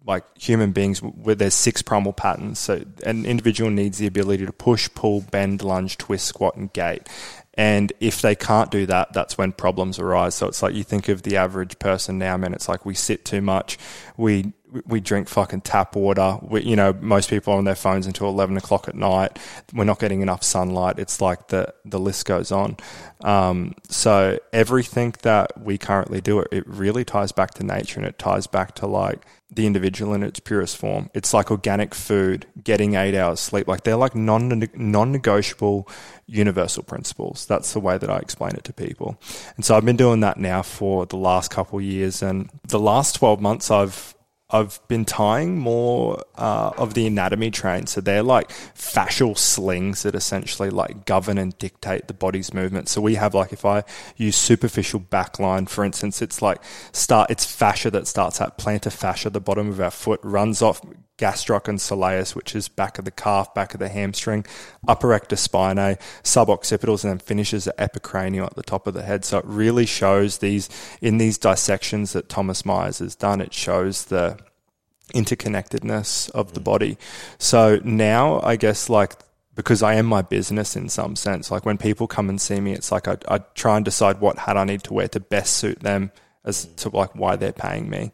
[0.06, 2.58] like human beings, where there's six primal patterns.
[2.58, 7.08] So an individual needs the ability to push, pull, bend, lunge, twist, squat, and gait.
[7.54, 10.34] And if they can't do that, that's when problems arise.
[10.34, 12.54] So it's like you think of the average person now, man.
[12.54, 13.78] It's like we sit too much,
[14.16, 14.52] we
[14.86, 16.38] we drink fucking tap water.
[16.42, 19.38] We, you know, most people are on their phones until eleven o'clock at night.
[19.72, 20.98] We're not getting enough sunlight.
[20.98, 22.76] It's like the the list goes on.
[23.22, 28.06] Um, so everything that we currently do, it, it really ties back to nature, and
[28.06, 31.10] it ties back to like the individual in its purest form.
[31.12, 33.68] It's like organic food, getting eight hours sleep.
[33.68, 35.88] Like they're like non non negotiable
[36.26, 37.46] universal principles.
[37.46, 39.20] That's the way that I explain it to people.
[39.56, 42.80] And so I've been doing that now for the last couple of years, and the
[42.80, 44.14] last twelve months I've
[44.52, 47.86] I've been tying more uh, of the anatomy train.
[47.86, 52.88] So they're like fascial slings that essentially like govern and dictate the body's movement.
[52.88, 53.84] So we have like if I
[54.16, 59.30] use superficial backline, for instance, it's like start it's fascia that starts at plantar fascia,
[59.30, 60.80] the bottom of our foot, runs off
[61.18, 64.44] gastroc and soleus, which is back of the calf, back of the hamstring,
[64.88, 69.24] erector spinae, suboccipitals, and then finishes at epicranial at the top of the head.
[69.24, 70.68] So it really shows these
[71.00, 73.40] in these dissections that Thomas Myers has done.
[73.40, 74.38] It shows the
[75.14, 76.64] interconnectedness of the mm.
[76.64, 76.98] body.
[77.38, 79.14] So now I guess like
[79.54, 82.72] because I am my business in some sense, like when people come and see me,
[82.72, 85.56] it's like I, I try and decide what hat I need to wear to best
[85.56, 86.10] suit them
[86.44, 86.76] as mm.
[86.76, 88.12] to like why they're paying me.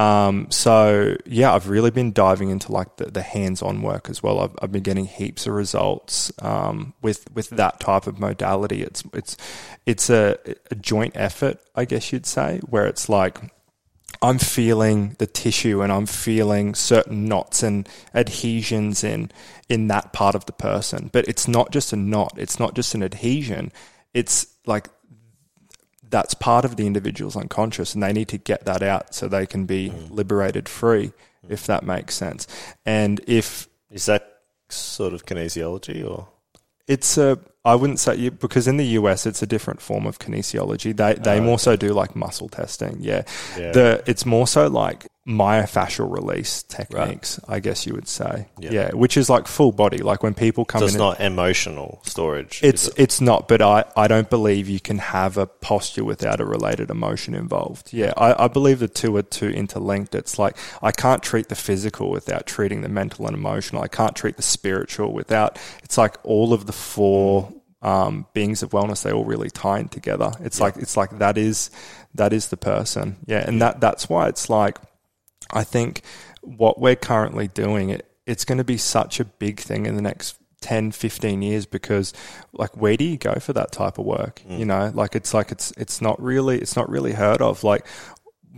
[0.00, 4.40] Um, so yeah, I've really been diving into like the, the hands-on work as well.
[4.40, 8.82] I've, I've been getting heaps of results um, with with that type of modality.
[8.82, 9.36] It's it's
[9.84, 10.38] it's a,
[10.70, 13.52] a joint effort, I guess you'd say, where it's like
[14.22, 19.30] I'm feeling the tissue and I'm feeling certain knots and adhesions in
[19.68, 21.10] in that part of the person.
[21.12, 22.32] But it's not just a knot.
[22.38, 23.70] It's not just an adhesion.
[24.14, 24.88] It's like
[26.10, 29.46] that's part of the individual's unconscious and they need to get that out so they
[29.46, 30.10] can be mm.
[30.10, 31.06] liberated free,
[31.46, 31.50] mm.
[31.50, 32.46] if that makes sense.
[32.84, 36.28] And if Is that sort of kinesiology or?
[36.86, 40.18] it's a, I wouldn't say you because in the US it's a different form of
[40.18, 40.96] kinesiology.
[40.96, 42.98] They they Oh, more so do like muscle testing.
[43.00, 43.22] Yeah,
[43.58, 43.72] Yeah.
[43.72, 47.38] the it's more so like myofascial release techniques.
[47.46, 48.48] I guess you would say.
[48.58, 48.70] Yeah.
[48.72, 48.90] Yeah.
[48.94, 49.98] which is like full body.
[49.98, 52.60] Like when people come so in, it's and- not emotional storage.
[52.62, 52.94] It's it?
[52.96, 56.90] it's not, but I, I don't believe you can have a posture without a related
[56.90, 57.92] emotion involved.
[57.92, 60.14] Yeah, I, I believe the two are too interlinked.
[60.14, 63.82] It's like I can't treat the physical without treating the mental and emotional.
[63.82, 65.58] I can't treat the spiritual without.
[65.84, 67.52] It's like all of the four
[67.82, 69.02] um, beings of wellness.
[69.02, 70.32] They all really tie in together.
[70.40, 71.70] It's like it's like that is
[72.14, 73.16] that is the person.
[73.26, 74.78] Yeah, and that that's why it's like
[75.52, 76.02] I think
[76.42, 80.02] what we're currently doing it it's going to be such a big thing in the
[80.02, 82.12] next 10 15 years because
[82.52, 85.50] like where do you go for that type of work you know like it's like
[85.50, 87.86] it's it's not really it's not really heard of like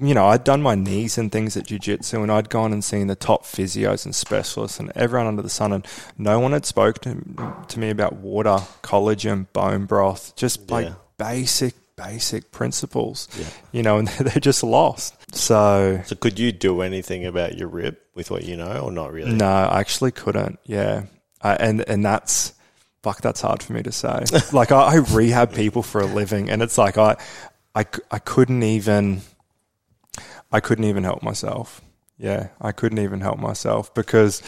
[0.00, 3.08] you know, I'd done my knees and things at jiu-jitsu and I'd gone and seen
[3.08, 5.86] the top physios and specialists and everyone under the sun and
[6.16, 10.94] no one had spoken to, to me about water, collagen, bone broth, just like Yeah.
[11.18, 13.46] basic, basic principles, Yeah.
[13.72, 15.14] you know, and they're just lost.
[15.34, 19.12] So So could you do anything about your rib with what you know, or not
[19.12, 19.32] really?
[19.32, 20.58] no, I actually couldn't.
[20.64, 21.02] Yeah,
[21.42, 22.52] I, and and that's
[23.02, 23.20] fuck.
[23.20, 24.24] That's hard for me to say.
[24.52, 27.16] like I, I rehab people for a living, and it's like I,
[27.74, 29.22] I, I couldn't even,
[30.52, 31.80] I couldn't even help myself.
[32.18, 34.42] Yeah, I couldn't even help myself because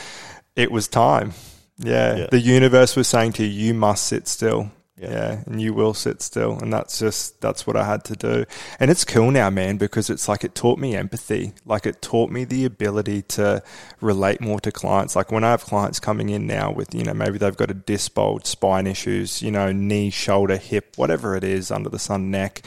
[0.55, 1.32] it was time.
[1.78, 2.16] Yeah.
[2.16, 2.26] Yeah.
[2.30, 4.70] The universe was saying to you, you must sit still.
[4.96, 5.11] Yeah.
[5.11, 5.42] Yeah.
[5.46, 6.57] And you will sit still.
[6.61, 8.44] And that's just, that's what I had to do.
[8.78, 11.52] And it's cool now, man, because it's like it taught me empathy.
[11.64, 13.61] Like it taught me the ability to
[14.00, 15.16] relate more to clients.
[15.16, 17.74] Like when I have clients coming in now with, you know, maybe they've got a
[17.74, 22.30] disc bulge, spine issues, you know, knee, shoulder, hip, whatever it is under the sun,
[22.30, 22.62] neck.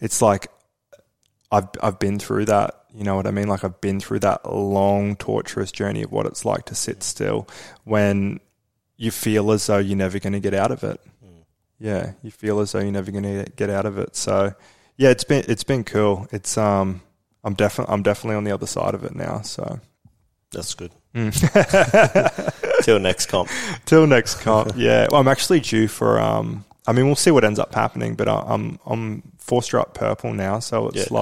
[0.00, 0.52] It's like,
[1.50, 2.81] I've I've been through that.
[2.94, 3.48] You know what I mean?
[3.48, 7.48] Like I've been through that long, torturous journey of what it's like to sit still
[7.84, 8.38] when
[8.96, 11.00] you feel as though you're never going to get out of it.
[11.78, 14.14] Yeah, you feel as though you're never going to get out of it.
[14.14, 14.54] So,
[14.96, 16.28] yeah, it's been it's been cool.
[16.30, 17.00] It's um,
[17.42, 19.40] I'm definitely I'm definitely on the other side of it now.
[19.40, 19.80] So,
[20.52, 20.92] That's good.
[21.14, 21.32] mm.
[22.84, 23.48] Till next comp.
[23.86, 24.72] till next comp.
[24.76, 26.64] Yeah, well, I'm actually due for um.
[26.86, 30.32] I mean, we'll see what ends up happening, but I- I'm I'm four stripe purple
[30.32, 31.16] now, so it's Yeah, cool.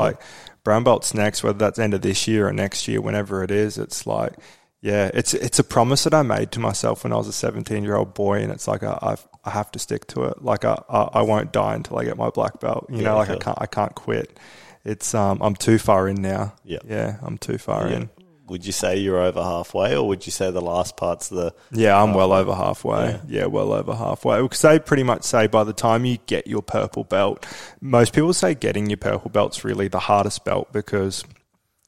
[0.64, 3.78] Brown belt's next, whether that's end of this year or next year, whenever it is.
[3.78, 4.34] It's like,
[4.80, 7.82] yeah, it's it's a promise that I made to myself when I was a 17
[7.84, 10.42] year old boy, and it's like I I've, I have to stick to it.
[10.42, 12.86] Like I, I I won't die until I get my black belt.
[12.90, 14.38] You Yeah, know, like I can't I can't quit.
[14.84, 16.54] It's um I'm too far in now.
[16.64, 16.78] Yeah.
[16.86, 17.96] yeah, I'm too far Yeah.
[17.96, 18.11] in.
[18.51, 22.03] Would you say you're over halfway, or would you say the last part's the Yeah,
[22.03, 23.11] I'm well over halfway.
[23.11, 23.20] Yeah.
[23.28, 23.46] Yeah.
[23.46, 24.42] well over halfway.
[24.42, 27.46] Because they pretty much say by the time you get your purple belt,
[27.80, 31.22] most people say getting your purple belt's really the hardest belt because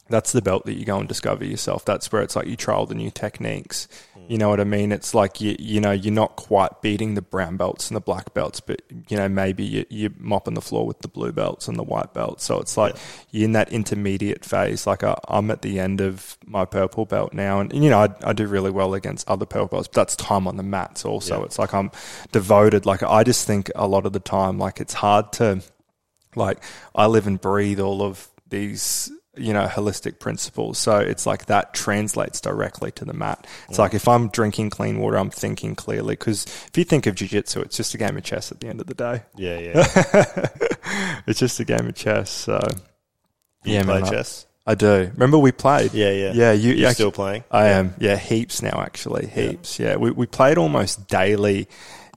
[0.09, 1.85] that's the belt that you go and discover yourself.
[1.85, 3.89] That's where it's like you trial the new techniques.
[4.33, 4.93] You know what I mean?
[4.93, 8.33] It's like you you know you're not quite beating the brown belts and the black
[8.33, 8.81] belts, but
[9.11, 12.15] you know maybe you, you're mopping the floor with the blue belts and the white
[12.15, 12.43] belts.
[12.45, 12.97] So it's like
[13.31, 14.87] you're in that intermediate phase.
[14.87, 18.31] Like I, I'm at the end of my purple belt now, and you know I,
[18.31, 19.89] I do really well against other purple belts.
[19.89, 21.05] But that's time on the mats.
[21.05, 21.45] Also, Yeah.
[21.45, 21.91] it's like I'm
[22.31, 22.87] devoted.
[22.87, 25.61] Like I just think a lot of the time, like it's hard to
[26.35, 26.57] like
[26.95, 31.73] I live and breathe all of these you know holistic principles so it's like that
[31.73, 33.81] translates directly to the mat it's mm.
[33.81, 37.61] like if i'm drinking clean water i'm thinking clearly because if you think of jiu-jitsu
[37.61, 40.47] it's just a game of chess at the end of the day yeah yeah?
[41.27, 42.61] it's just a game of chess so
[43.65, 44.47] You Yeah, play man, chess.
[44.67, 47.45] i do remember we played Yeah, yeah, yeah you You're actually- still playing?
[47.51, 47.79] I Yeah.
[47.79, 47.95] am.
[47.99, 49.29] Yeah, heaps now, actually.
[49.29, 49.79] Heaps.
[49.79, 49.97] Yeah.
[49.97, 51.69] We, we played almost daily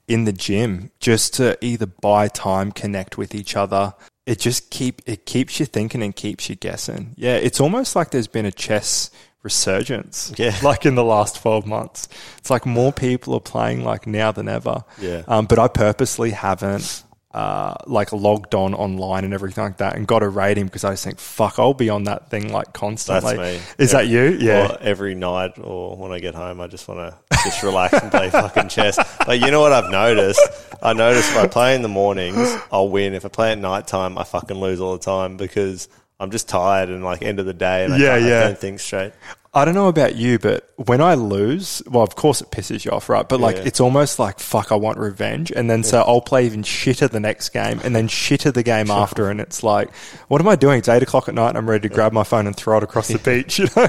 [0.07, 3.93] in the gym just to either buy time, connect with each other.
[4.25, 7.13] It just keep it keeps you thinking and keeps you guessing.
[7.15, 9.11] Yeah, it's almost like there's been a chess
[9.45, 10.33] resurgence.
[10.35, 10.57] Yeah.
[10.63, 12.09] Like in the last 12 months.
[12.39, 14.83] It's like more people are playing like now than ever.
[14.99, 15.21] Yeah.
[15.27, 20.07] Um, but I purposely haven't uh, like logged on online and everything like that and
[20.07, 23.35] got a rating because I just think, fuck, I'll be on that thing like constantly.
[23.35, 23.83] That's me.
[23.83, 24.37] Is that you?
[24.39, 24.71] Yeah.
[24.71, 28.11] Or every night or when I get home, I just want to just relax and
[28.11, 28.97] play fucking chess.
[29.25, 30.41] But you know what I've noticed?
[30.81, 32.37] I noticed if I play in the mornings,
[32.71, 33.13] I'll win.
[33.13, 35.87] If I play at night time, I fucking lose all the time because
[36.19, 38.39] I'm just tired and like end of the day and I, Yeah, yeah.
[38.39, 39.13] I don't think straight.
[39.57, 42.91] I don't know about you, but when I lose, well, of course it pisses you
[42.91, 43.27] off, right?
[43.27, 43.63] But like, Yeah.
[43.67, 45.49] it's almost like, fuck, I want revenge.
[45.49, 48.91] And then so I'll play even shitter the next game and then shitter the game
[48.91, 49.29] after.
[49.29, 49.95] And it's like,
[50.27, 50.79] what am I doing?
[50.79, 52.83] It's eight o'clock at night and I'm ready to grab my phone and throw it
[52.83, 53.87] across the beach, you know?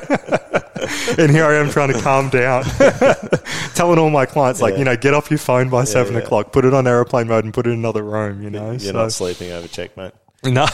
[1.25, 2.63] and here I am trying to calm down,
[3.75, 4.79] telling all my clients, like, Yeah.
[4.79, 6.21] you know, get off your phone by seven yeah.
[6.21, 8.71] o'clock, put it on airplane mode and put it in another room, you know?
[8.71, 10.13] You're so, not sleeping over checkmate.
[10.45, 10.67] no,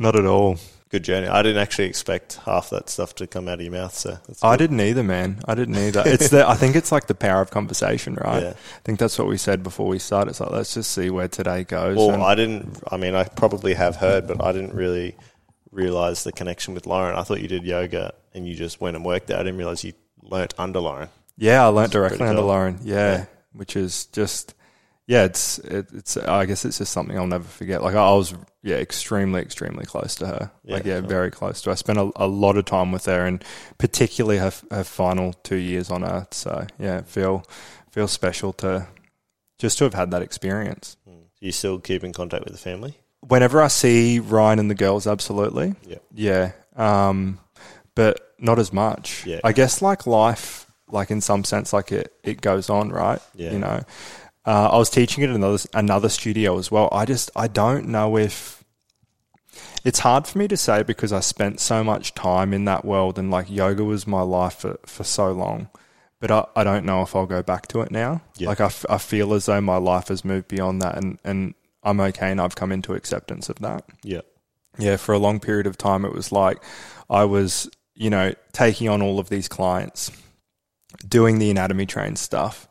[0.00, 0.58] not at all.
[0.90, 1.26] Good journey.
[1.28, 3.94] I didn't actually expect half that stuff to come out of your mouth.
[3.94, 4.58] So that's I good.
[4.70, 5.40] didn't either, man.
[5.46, 6.02] I didn't either.
[6.06, 6.48] It's the.
[6.48, 8.42] I think it's like the power of conversation, right?
[8.42, 8.48] Yeah.
[8.50, 10.30] I think that's what we said before we started.
[10.30, 11.96] It's like let's just see where today goes.
[11.96, 12.82] Well, and- I didn't.
[12.90, 15.14] I mean, I probably have heard, but I didn't really
[15.70, 17.16] realize the connection with Lauren.
[17.18, 19.36] I thought you did yoga and you just went and worked there.
[19.38, 21.08] I didn't realize you learnt under Lauren.
[21.36, 22.48] yeah, I learnt directly under cool.
[22.48, 22.78] Lauren.
[22.82, 23.24] Yeah, Yeah.
[23.52, 24.54] which is just.
[25.08, 26.16] Yeah, it's it, it's.
[26.16, 27.82] I guess it's just something I'll never forget.
[27.82, 30.50] Like I was, yeah, extremely, extremely close to her.
[30.64, 31.70] like Yeah, yeah, very close to.
[31.70, 31.72] her.
[31.72, 33.42] I spent a, a lot of time with her, and
[33.78, 36.34] particularly her her final two years on Earth.
[36.34, 37.42] So yeah, feel
[37.90, 38.86] feel special to
[39.58, 40.96] just to have had that experience.
[41.06, 42.98] Do you still keep in contact with the family?
[43.26, 45.74] whenever I see Ryan and the girls, absolutely.
[45.86, 45.98] Yeah.
[46.14, 46.52] Yeah.
[46.76, 47.38] Um,
[47.94, 49.26] but not as much.
[49.26, 49.40] Yeah.
[49.42, 53.20] I guess like life, like in some sense, like it, it goes on, right?
[53.34, 53.52] Yeah.
[53.52, 53.80] You know,
[54.48, 56.88] uh, I was teaching at another, another studio as well.
[56.90, 58.64] I just, I don't know if
[59.84, 63.18] it's hard for me to say because I spent so much time in that world
[63.18, 65.68] and like yoga was my life for, for so long.
[66.18, 68.22] But I, I don't know if I'll go back to it now.
[68.38, 68.48] Yeah.
[68.48, 71.54] Like I, f- I feel as though my life has moved beyond that and, and
[71.82, 73.84] I'm okay and I've come into acceptance of that.
[74.02, 74.22] Yeah.
[74.78, 76.64] Yeah, for a long period of time, it was like
[77.10, 80.10] I was, you know, taking on all of these clients,
[81.06, 82.67] doing the anatomy train stuff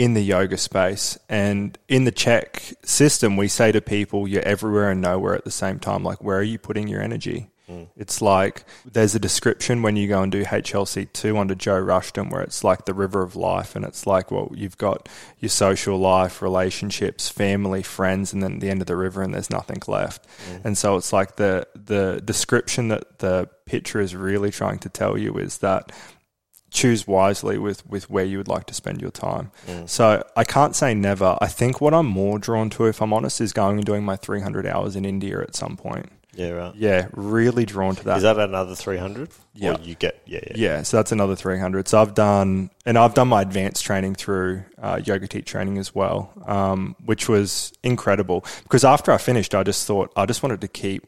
[0.00, 1.18] in the yoga space.
[1.28, 5.50] And in the CHEK system, we say to people, you're everywhere and nowhere at the
[5.50, 6.02] same time.
[6.02, 7.50] Like, where are you putting your energy?
[7.68, 7.86] Mm.
[7.98, 12.40] It's like there's a description when you go and do HLC2 under Joe Rushton where
[12.40, 15.06] it's like the river of life and it's like, well, you've got
[15.38, 19.34] your social life, relationships, family, friends, and then at the end of the river and
[19.34, 20.26] there's nothing left.
[20.50, 20.64] Mm.
[20.64, 25.18] And so it's like the, the description that the picture is really trying to tell
[25.18, 25.92] you is that
[26.70, 29.50] choose wisely with, with where you would like to spend your time.
[29.86, 31.36] So I can't say never.
[31.40, 34.16] I think what I'm more drawn to, if I'm honest, is going and doing my
[34.16, 36.10] 300 hours in India at some point.
[36.34, 36.74] Yeah, right.
[36.74, 38.18] Yeah, really drawn to that.
[38.18, 39.30] Is that another 300?
[39.54, 39.74] Yeah.
[39.74, 40.52] Or you get, yeah, yeah.
[40.56, 41.88] yeah, so that's another 300.
[41.88, 45.94] So I've done, and I've done my advanced training through uh, Yoga Teach training as
[45.94, 48.44] well, um, which was incredible.
[48.62, 51.06] Because after I finished, I just thought I just wanted to keep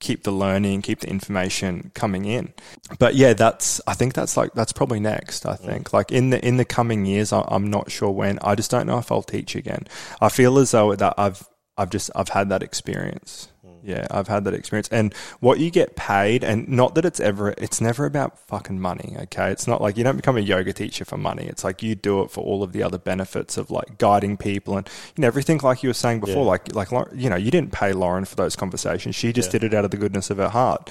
[0.00, 2.52] keep the learning, keep the information coming in.
[2.98, 5.46] But yeah, that's I think that's like that's probably next.
[5.46, 5.58] I mm.
[5.58, 8.38] think like in the in the coming years, I, I'm not sure when.
[8.42, 9.86] I just don't know if I'll teach again.
[10.20, 13.48] I feel as though that I've I've just I've had that experience.
[13.86, 14.88] Yeah, I've had that experience.
[14.90, 19.14] And what you get paid, and not that it's ever, it's never about fucking money,
[19.16, 19.52] okay?
[19.52, 21.44] It's not like you don't become a yoga teacher for money.
[21.46, 24.76] It's like you do it for all of the other benefits of like guiding people
[24.76, 26.50] and, you know, everything like you were saying before, Yeah.
[26.50, 29.14] like, like, you know, you didn't pay Lauren for those conversations.
[29.14, 29.60] She just Yeah.
[29.60, 30.90] did it out of the goodness of her heart.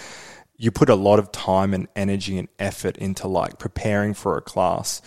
[0.58, 4.42] You put a lot of time and energy and effort into like preparing for a
[4.42, 5.02] class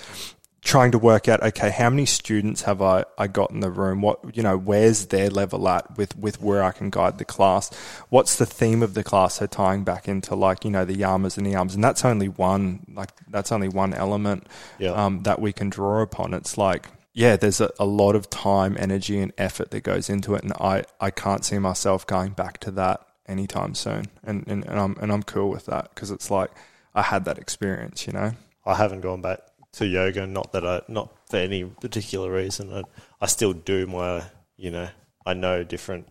[0.60, 4.02] trying to work out okay how many students have I, I got in the room?
[4.02, 7.70] What you know where's their level at with with where I can guide the class?
[8.08, 9.34] What's the theme of the class?
[9.36, 12.28] So tying back into like you know the yamas and the niyamas and that's only
[12.28, 14.46] one like that's only one element
[14.78, 14.90] Yeah.
[14.90, 16.34] um, that we can draw upon.
[16.34, 20.34] It's like yeah there's a, a lot of time energy and effort that goes into
[20.34, 24.06] it and I, I can't see myself going back to that anytime soon.
[24.24, 26.50] And, and, and I'm and I'm cool with that because it's like
[26.94, 28.32] I had that experience you know?
[28.66, 29.40] I haven't gone back
[29.72, 30.26] to yoga.
[30.26, 32.72] Not that I, not for any particular reason.
[32.72, 32.82] I,
[33.20, 34.22] I still do my,
[34.56, 34.88] you know,
[35.26, 36.08] I know different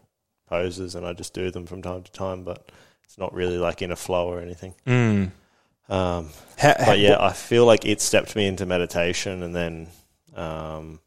[0.48, 2.72] poses and I just do them from time to time, but
[3.04, 4.76] it's not really like in a flow or anything.
[4.86, 5.32] mm.
[5.90, 6.30] Um,
[6.62, 9.88] but yeah, I feel like it stepped me into meditation, and then,
[10.36, 11.00] um,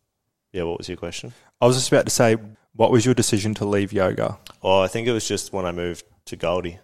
[0.52, 0.62] yeah.
[0.62, 1.34] What was your question?
[1.60, 2.38] I was just about to say,
[2.74, 4.38] what was your decision to leave yoga?
[4.62, 6.78] Oh, I think it was just when I moved to Goldie,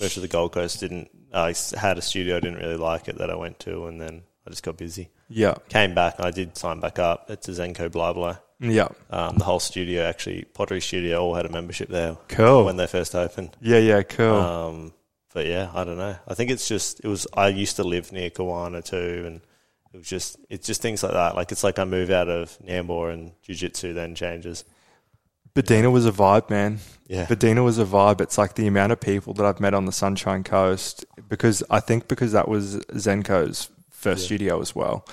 [0.00, 0.80] moved to the Gold Coast.
[0.80, 2.38] Didn't I had a studio?
[2.38, 5.10] I didn't really like it that I went to, and then I just got busy.
[5.28, 7.28] Yeah, Came back, I did sign back up.
[7.28, 8.38] It's a Zenko Blah Blah.
[8.60, 12.64] yeah, Um, the whole studio, actually, Pottery Studio, all had a membership there cool.
[12.64, 13.54] when they first opened.
[13.60, 14.34] yeah, yeah, cool.
[14.36, 14.92] Um,
[15.34, 16.16] but yeah, I don't know.
[16.26, 17.26] I think it's just it was.
[17.34, 19.42] I used to live near Kawana too, and
[19.92, 21.36] it was just it's just things like that.
[21.36, 24.64] Like it's like I move out of Nambour and Jiu Jitsu then changes.
[25.54, 26.78] Bedina was a vibe, man.
[27.06, 28.20] Yeah, Bedina was a vibe.
[28.22, 31.80] It's like the amount of people that I've met on the Sunshine Coast because I
[31.80, 33.68] think because that was Zenko's
[33.98, 34.26] first Yeah.
[34.26, 35.06] studio as well,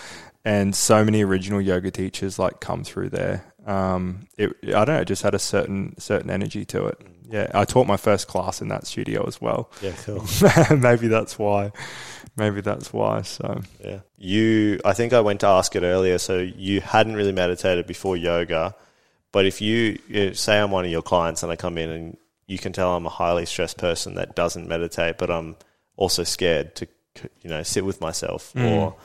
[0.44, 3.44] and so many original yoga teachers like come through there.
[3.66, 6.98] Um, it I don't know, it just had a certain certain energy to it.
[7.28, 9.72] Yeah, I taught my first class in that studio as well.
[9.82, 10.24] yeah, cool.
[10.78, 11.72] Maybe that's why.
[12.38, 13.24] Maybe that's why.
[13.24, 14.00] So Yeah.
[14.18, 16.20] You, I think I went to ask it earlier.
[16.20, 18.76] So you hadn't really meditated before yoga,
[19.32, 22.18] but if you, you say I'm one of your clients and I come in and
[22.46, 25.56] you can tell I'm a highly stressed person that doesn't meditate, but I'm
[25.98, 26.88] also scared to,
[27.42, 28.72] you know, sit with myself Mm.
[28.72, 28.96] or,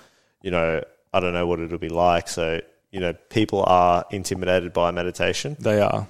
[0.43, 0.83] you know,
[1.13, 2.29] I don't know what it'll be like.
[2.29, 5.57] So, you know, people are intimidated by meditation.
[5.61, 6.07] they are.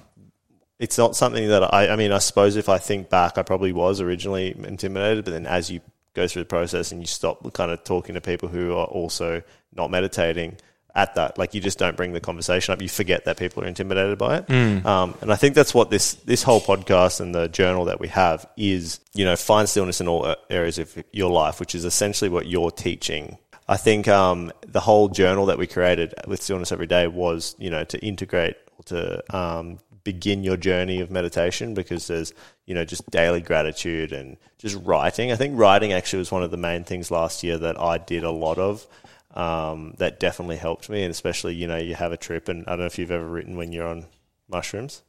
[0.79, 3.71] It's not something that I, I mean, I suppose if I think back, I probably
[3.71, 5.79] was originally intimidated, but then as you
[6.15, 9.43] go through the process and you stop kind of talking to people who are also
[9.75, 10.57] not meditating
[10.93, 12.81] at that, like you just don't bring the conversation up.
[12.81, 14.49] You forget that people are intimidated by it.
[14.85, 18.09] Um, and I think that's what this, this whole podcast and the journal that we
[18.09, 22.29] have is, you know, find stillness in all areas of your life, which is essentially
[22.29, 23.37] what you're teaching.
[23.67, 27.69] I think um, the whole journal that we created with Stillness Every Day was, you
[27.69, 32.33] know, to integrate or to um, begin your journey of meditation because there's,
[32.65, 35.31] you know, just daily gratitude and just writing.
[35.31, 38.25] I think writing actually was one of the main things last year that I did
[38.25, 38.85] a lot of.
[39.33, 42.71] Um, that definitely helped me, and especially, you know, you have a trip, and I
[42.71, 44.05] don't know if you've ever written when you're on
[44.49, 45.03] mushrooms.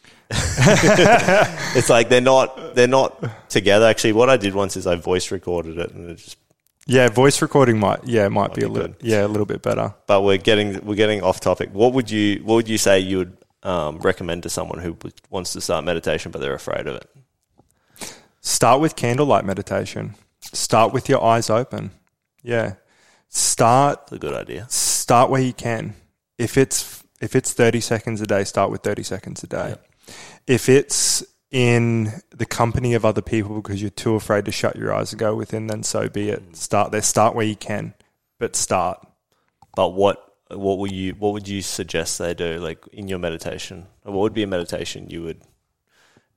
[0.30, 3.86] it's like they're not they're not together.
[3.86, 6.36] Actually, what I did once is I voice recorded it, and it just
[6.86, 8.96] Yeah, voice recording might yeah might, be, be a little good.
[9.02, 9.94] yeah a little bit better.
[10.06, 11.70] but we're getting we're getting off topic.
[11.72, 14.96] What would you what would you say you would um, recommend to someone who
[15.30, 17.10] wants to start meditation but they're afraid of it?
[18.40, 20.14] Start with candlelight meditation.
[20.40, 21.90] Start with your eyes open.
[22.42, 22.74] Yeah.
[23.28, 24.66] Start It's a good idea.
[24.68, 25.94] start where you can.
[26.38, 29.74] If it's if it's 30 seconds a day, start with 30 seconds a day.
[30.46, 34.94] If it's in the company of other people because you're too afraid to shut your
[34.94, 36.52] eyes and go within, then so be it.
[36.52, 36.56] Mm.
[36.56, 37.02] Start there.
[37.02, 37.94] Start where you can,
[38.38, 39.04] but start.
[39.74, 43.86] But what what would you what would you suggest they do like in your meditation?
[44.02, 45.42] What would be a meditation you would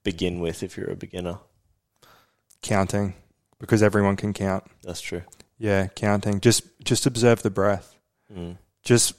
[0.04, 1.40] begin with if you're a beginner?
[2.62, 3.16] counting
[3.60, 4.64] because everyone can count.
[4.84, 5.24] That's true.
[5.62, 6.40] Yeah, counting.
[6.40, 7.96] Just just observe the breath.
[8.36, 8.58] Mm.
[8.84, 9.14] Just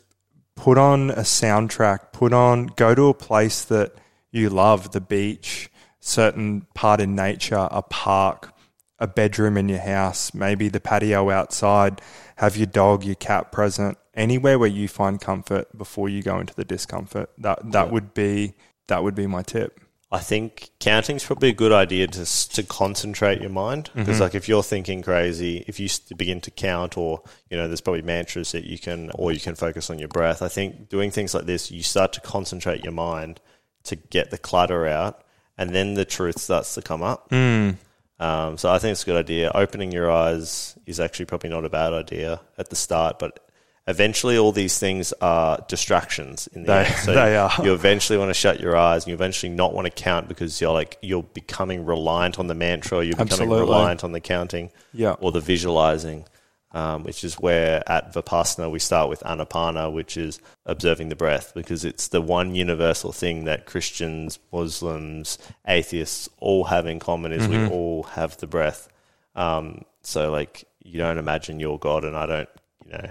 [0.57, 2.13] put on a soundtrack.
[2.13, 3.93] Put on go to a place that
[4.33, 5.71] you love, the beach,
[6.01, 8.53] certain part in nature, a park,
[8.99, 12.01] a bedroom in your house, maybe the patio outside.
[12.37, 13.97] Have your dog, your cat present.
[14.15, 17.31] Anywhere where you find comfort before you go into the discomfort.
[17.39, 17.93] That that Yeah.
[17.93, 18.55] would be
[18.89, 19.79] that would be my tip.
[20.13, 24.47] I think counting's probably a good idea to to concentrate your mind because, like, if
[24.47, 28.65] you're thinking crazy, if you begin to count, or you know, there's probably mantras that
[28.65, 30.43] you can, or you can focus on your breath.
[30.43, 33.41] I think doing things like this, you start to concentrate your mind
[33.85, 35.25] to get the clutter out,
[35.57, 37.31] and then the truth starts to come up.
[37.31, 37.77] Mm.
[38.21, 39.51] Um, so I think it's a good idea.
[39.55, 43.49] Opening your eyes is actually probably not a bad idea at the start, but
[43.89, 46.95] eventually all these things are distractions in the They- end.
[47.05, 47.51] So they are.
[47.63, 50.61] you eventually want to shut your eyes and you eventually not want to count because
[50.61, 53.61] you're like you're becoming reliant on the mantra, or you're becoming Absolutely.
[53.61, 55.13] reliant on the counting Yeah.
[55.21, 56.27] or the visualizing.
[56.75, 61.53] Um, which is where at Vipassana we start with Anapana, which is observing the breath,
[61.55, 65.37] because it's the one universal thing that Christians, Muslims,
[65.69, 68.89] atheists all have in common is we all have the breath.
[69.37, 72.49] Um, so like you don't imagine you're God and I don't,
[72.87, 73.11] you know,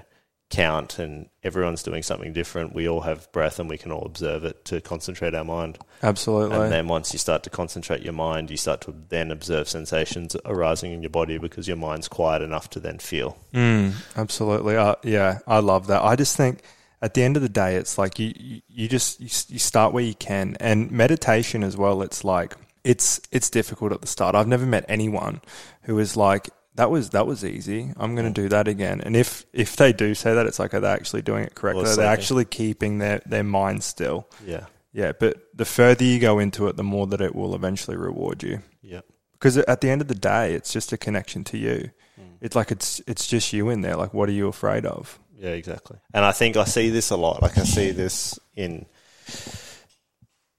[0.51, 2.75] count and everyone's doing something different.
[2.75, 5.79] We all have breath and we can all observe it to concentrate our mind.
[6.03, 6.57] Absolutely.
[6.57, 10.35] And then once you start to concentrate your mind, you start to then observe sensations
[10.45, 13.37] arising in your body because your mind's quiet enough to then feel.
[13.53, 14.75] Mm, absolutely.
[14.75, 16.03] Uh, yeah, I love that.
[16.03, 16.61] I just think
[17.01, 19.93] at the end of the day, it's like you, you, you just you, you start
[19.93, 22.03] where you can, and meditation as well.
[22.03, 24.35] It's like it's it's difficult at the start.
[24.35, 25.41] I've never met anyone
[25.83, 27.91] who is like that was that was easy.
[27.97, 29.01] I'm going to do that again.
[29.01, 31.83] And if if they do say that, it's like are they actually doing it correctly?
[31.83, 34.27] Or Are they actually keeping their their mind still?
[34.45, 34.65] Yeah.
[34.93, 38.43] Yeah, but the further you go into it, the more that it will eventually reward
[38.43, 39.01] you Yeah.
[39.31, 41.91] because at the end of the day, it's just a connection to you.
[42.19, 42.35] Mm.
[42.41, 43.95] It's like it's it's just you in there.
[43.95, 45.17] Like, what are you afraid of?
[45.37, 45.97] Yeah, exactly.
[46.13, 47.41] And I think I see this a lot.
[47.41, 48.85] Like I see this in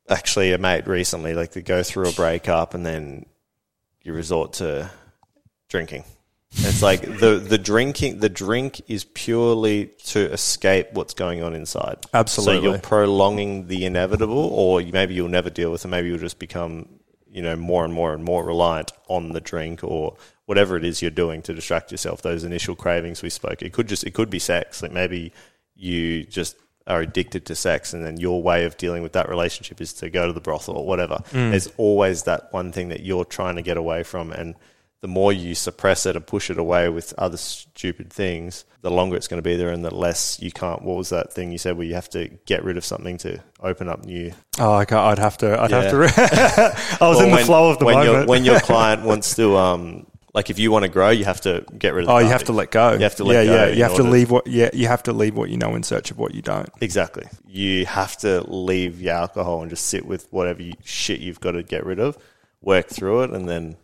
[0.08, 1.34] actually a mate recently.
[1.34, 3.26] Like they go through a breakup and then
[4.02, 4.90] you resort to
[5.72, 6.04] drinking.
[6.54, 11.96] It's like the the drinking the drink is purely to escape what's going on inside.
[12.12, 12.56] Absolutely.
[12.56, 15.88] So you're prolonging the inevitable, or maybe you'll never deal with it.
[15.88, 16.88] Maybe you'll just become
[17.30, 20.14] you know more and more and more reliant on the drink or
[20.44, 22.20] whatever it is you're doing to distract yourself.
[22.20, 23.62] Those initial cravings we spoke.
[23.62, 24.82] It could just it could be sex.
[24.82, 25.32] Like maybe
[25.74, 26.56] you just
[26.86, 30.10] are addicted to sex and then your way of dealing with that relationship is to
[30.10, 31.18] go to the brothel or whatever.
[31.30, 31.50] Mm.
[31.50, 34.54] There's always that one thing that you're trying to get away from and
[35.02, 39.16] the more you suppress it and push it away with other stupid things, the longer
[39.16, 40.80] it's going to be there and the less you can't.
[40.82, 43.42] What was that thing you said where you have to get rid of something to
[43.60, 44.32] open up new?
[44.60, 45.60] Oh, I can't, I'd have to.
[45.60, 45.98] I'd have to.
[45.98, 48.16] Re- I was Or in the when- flow of the when moment.
[48.16, 51.40] Your, when your client wants to, um, like if you want to grow, you have
[51.42, 52.92] to get rid of the oh, you have to let go.
[52.92, 54.46] You have to let yeah, go Yeah, you have to leave what.
[54.46, 56.70] Yeah, you have to leave what you know in search of what you don't.
[56.80, 57.26] Exactly.
[57.44, 61.52] You have to leave your alcohol and just sit with whatever you, shit you've got
[61.52, 62.16] to get rid of,
[62.60, 63.76] work through it, and then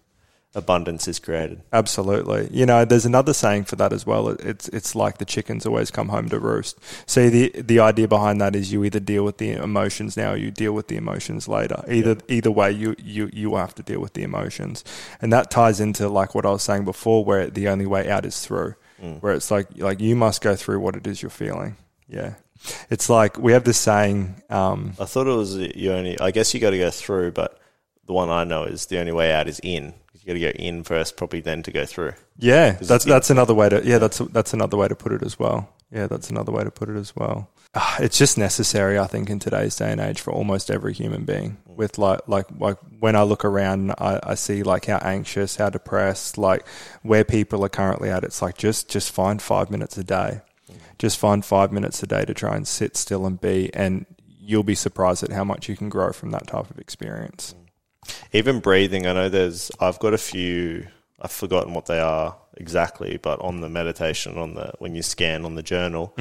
[0.54, 1.62] abundance is created.
[1.72, 2.48] Absolutely.
[2.50, 4.28] You know, there's another saying for that as well.
[4.28, 6.78] It's it's like the chickens always come home to roost.
[7.08, 10.36] See, the the idea behind that is you either deal with the emotions now, or
[10.36, 11.82] you deal with the emotions later.
[11.88, 14.84] Either either way, you you you have to deal with the emotions,
[15.20, 18.24] and that ties into like what I was saying before, where the only way out
[18.24, 18.74] is through.
[19.20, 21.76] Where it's like like you must go through what it is you're feeling.
[22.08, 22.34] Yeah,
[22.90, 24.42] it's like we have this saying.
[24.50, 26.18] Um, I thought it was you only.
[26.18, 27.60] I guess you got to go through, but
[28.06, 29.94] the one I know is the only way out is in.
[30.28, 32.12] Got to go in first, probably then to go through.
[32.38, 35.38] Yeah, that's that's another way to yeah that's that's another way to put it as
[35.38, 35.70] well.
[35.90, 37.48] Yeah, that's another way to put it as well.
[37.74, 41.24] Ah, It's just necessary, I think, in today's day and age for almost every human
[41.24, 41.56] being.
[41.66, 45.70] With like like like when I look around, I, I see like how anxious, how
[45.70, 46.66] depressed, like
[47.02, 48.22] where people are currently at.
[48.22, 50.42] It's like just just find five minutes a day,
[50.98, 54.04] just find five minutes a day to try and sit still and be, and
[54.38, 57.54] you'll be surprised at how much you can grow from that type of experience.
[58.32, 59.70] Even breathing, I know there's.
[59.80, 60.86] I've got a few.
[61.20, 65.44] I've forgotten what they are exactly, but on the meditation, on the when you scan
[65.44, 66.14] on the journal,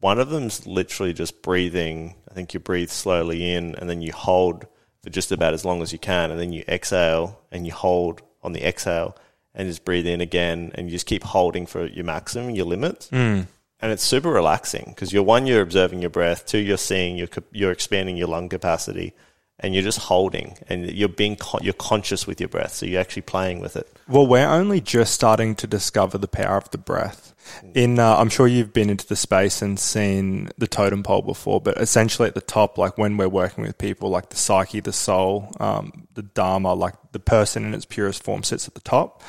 [0.00, 2.14] one of them's literally just breathing.
[2.30, 4.66] I think you breathe slowly in, and then you hold
[5.02, 8.20] for just about as long as you can, and then you exhale and you hold
[8.42, 9.16] on the exhale,
[9.54, 13.08] and just breathe in again, and you just keep holding for your maximum, your limits.
[13.10, 13.46] Mm.
[13.80, 16.44] and it's super relaxing because you're one, you're observing your breath.
[16.44, 19.14] Two, you're seeing you're you're expanding your lung capacity,
[19.60, 23.00] and you're just holding and you're being con- you're conscious with your breath, so you're
[23.00, 23.88] actually playing with it.
[24.08, 27.34] Well, we're only just starting to discover the power of the breath.
[27.74, 31.60] In, uh, I'm sure you've been into the space and seen the totem pole before,
[31.60, 34.92] but essentially at the top, like when we're working with people, like the psyche, the
[34.92, 39.22] soul, um, the dharma, like the person in its purest form sits at the top,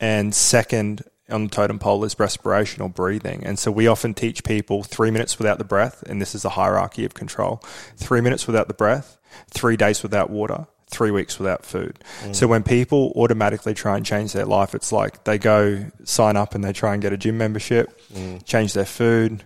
[0.00, 3.44] and second on the totem pole is respiration or breathing.
[3.44, 6.50] And so we often teach people three minutes without the breath, and this is a
[6.50, 7.62] hierarchy of control.
[7.96, 9.17] Three minutes without the breath,
[9.50, 11.98] three days without water, three weeks without food.
[12.22, 12.34] Mm.
[12.34, 16.54] So when people automatically try and change their life, it's like they go sign up
[16.54, 18.44] and they try and get a gym membership, mm.
[18.44, 19.44] change their food,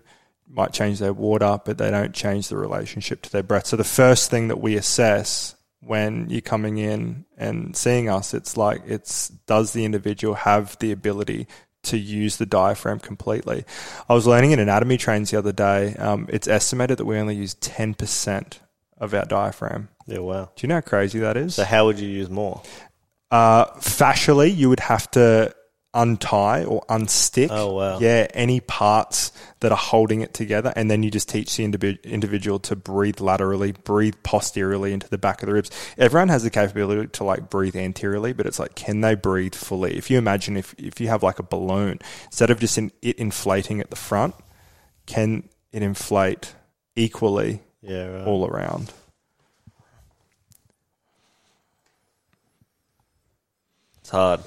[0.49, 3.66] might change their water, but they don't change the relationship to their breath.
[3.66, 8.57] So the first thing that we assess when you're coming in and seeing us, it's
[8.57, 11.49] like it's does the individual have the ability
[11.84, 13.64] to use the diaphragm completely?
[14.09, 15.97] I was learning in anatomy trains the other day.
[15.97, 18.61] Um, it's estimated that we only use ten percent
[19.03, 19.88] of our diaphragm.
[20.07, 20.50] Yeah, wow.
[20.57, 21.57] Do you know how crazy that is?
[21.57, 22.62] So how would you use more?
[23.30, 25.55] Uh, fascially, you would have to
[25.92, 27.48] untie or unstick.
[27.50, 27.98] Oh wow!
[27.98, 32.05] Yeah, any parts that are holding it together, and then you just teach the individ-
[32.05, 35.70] individual to breathe laterally, breathe posteriorly into the back of the ribs.
[35.98, 39.96] Everyone has the capability to like breathe anteriorly, but it's like, can they breathe fully?
[39.96, 43.18] If you imagine if if you have like a balloon, instead of just in, it
[43.18, 44.34] inflating at the front,
[45.07, 46.55] can it inflate
[46.94, 48.26] equally yeah, right.
[48.26, 48.93] all around.
[54.01, 54.41] It's hard.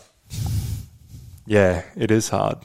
[1.46, 2.58] Yeah, it is hard.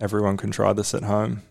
[0.00, 1.42] Everyone can try this at home.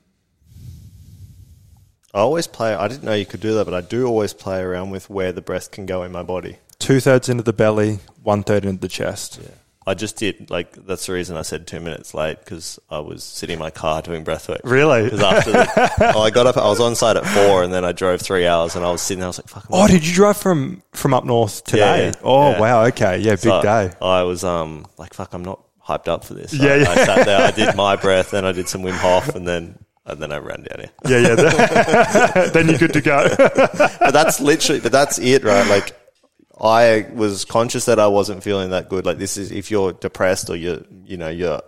[2.13, 2.73] I always play.
[2.73, 5.31] I didn't know you could do that, but I do always play around with where
[5.31, 6.57] the breast can go in my body.
[6.79, 9.39] Two thirds into the belly, one third into the chest.
[9.41, 9.49] Yeah.
[9.87, 13.23] I just did like that's the reason I said two minutes late because I was
[13.23, 14.59] sitting in my car doing breathwork.
[14.63, 15.05] Really?
[15.05, 17.83] Because after the, oh, I got up, I was on site at four, and then
[17.83, 19.21] I drove three hours, and I was sitting.
[19.21, 22.07] there, I was like, "Fuck." Oh, did you drive from from up north today?
[22.07, 22.59] Yeah, oh, yeah.
[22.59, 22.83] wow.
[22.85, 23.91] Okay, yeah, big So day.
[23.99, 26.53] I was um like, "Fuck," I'm not hyped up for this.
[26.53, 26.89] Yeah, I, yeah.
[26.89, 29.79] I sat there, I did my breath, then I did some Wim Hof, and then
[30.05, 30.91] and then I ran down here.
[31.07, 32.49] Yeah, yeah.
[32.53, 33.33] then you're good to go.
[33.35, 35.67] But that's literally, but that's it, right?
[35.67, 35.97] Like.
[36.61, 39.05] I was conscious that I wasn't feeling that good.
[39.05, 41.61] Like this is if you're depressed or you're, you know, you're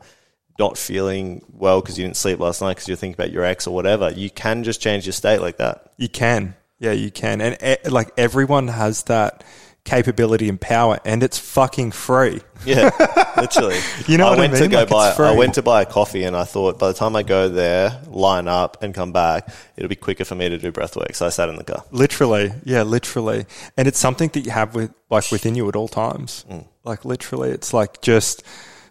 [0.59, 3.65] not feeling well because you didn't sleep last night because you're thinking about your ex
[3.65, 4.11] or whatever.
[4.11, 5.93] You can just change your state like that.
[5.97, 6.55] you can.
[6.79, 7.39] Yeah, you can.
[7.39, 9.43] And e- like everyone has that
[9.85, 12.41] capability and power, and it's fucking free.
[12.65, 12.89] Yeah,
[13.37, 13.79] literally.
[14.07, 15.11] You know I what I went to go Like, buy.
[15.17, 18.01] I went to buy a coffee, and I thought by the time I go there,
[18.07, 21.15] line up, and come back, it'll be quicker for me to do breath work.
[21.15, 21.83] So I sat in the car.
[21.91, 23.45] Literally, yeah, literally,
[23.77, 26.45] and it's something that you have with like within you at all times.
[26.49, 26.65] Mm.
[26.83, 28.43] Like literally, it's like just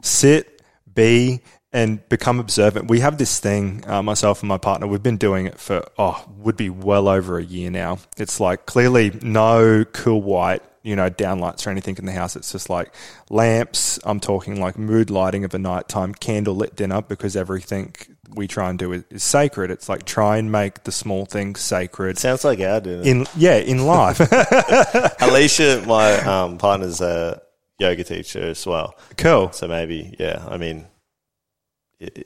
[0.03, 0.63] sit,
[0.95, 1.41] be,
[1.73, 2.89] and become observant.
[2.89, 4.87] We have this thing, uh, myself and my partner.
[4.87, 7.99] We've been doing it for oh, would be well over a year now.
[8.17, 10.63] It's like clearly no cool white.
[10.85, 12.35] You know, downlights or anything in the house.
[12.35, 12.93] It's just like
[13.31, 14.01] lamps.
[14.03, 17.95] I'm talking like mood lighting of a nighttime candle lit dinner because everything
[18.35, 19.71] we try and do is, is sacred.
[19.71, 23.03] It's like try and make the small things sacred Sounds like our dinner.
[23.05, 24.21] in yeah in life
[25.21, 27.41] Alicia, my um, partner's a
[27.79, 28.97] yoga teacher as well.
[29.17, 30.45] cool So maybe, yeah.
[30.49, 30.87] I mean,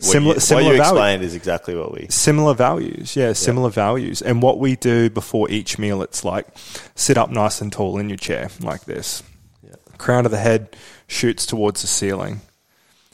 [0.00, 1.26] Similar- you, similar what you value.
[1.26, 2.06] is exactly what we.
[2.08, 3.34] similar values yeah.
[3.34, 4.22] similar values.
[4.22, 6.46] And what we do before each meal it's like
[6.94, 9.22] sit up nice and tall in your chair like this.
[9.62, 9.74] Yeah.
[9.98, 12.40] crown of the head shoots towards the ceiling.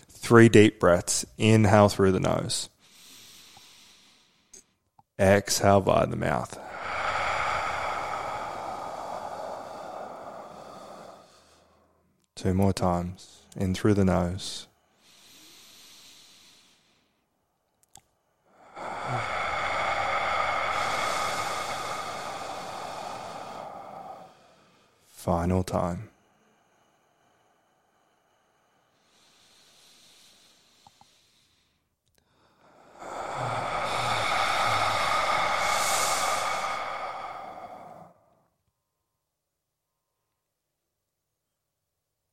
[0.08, 1.26] Three deep breaths.
[1.36, 2.68] Inhale through the nose.
[5.18, 6.58] Exhale via the mouth.
[12.36, 13.42] Two more times.
[13.56, 14.68] In through the nose
[25.22, 26.08] Final time.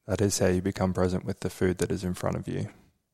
[0.08, 2.70] That is how you become present with the food that is in front of you.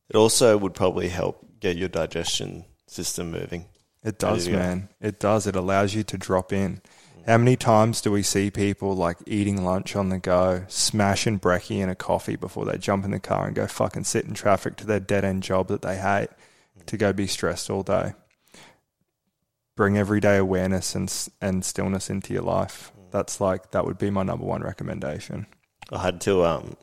[0.08, 3.66] It also would probably help get your digestion system moving.
[4.06, 4.64] It does, do you go?
[4.64, 4.90] man.
[5.02, 5.48] It does.
[5.48, 6.82] It allows you to drop in.
[7.26, 11.82] How many times do we see people like eating lunch on the go, smashing brekkie
[11.82, 14.76] and a coffee before they jump in the car and go fucking sit in traffic
[14.76, 16.30] to their dead end job that they hate
[16.86, 18.14] to go be stressed all day?
[19.76, 21.12] Bring everyday awareness and
[21.42, 22.92] and stillness into your life.
[23.10, 25.48] That's like that would be my number one recommendation.
[25.92, 26.78] I had to um,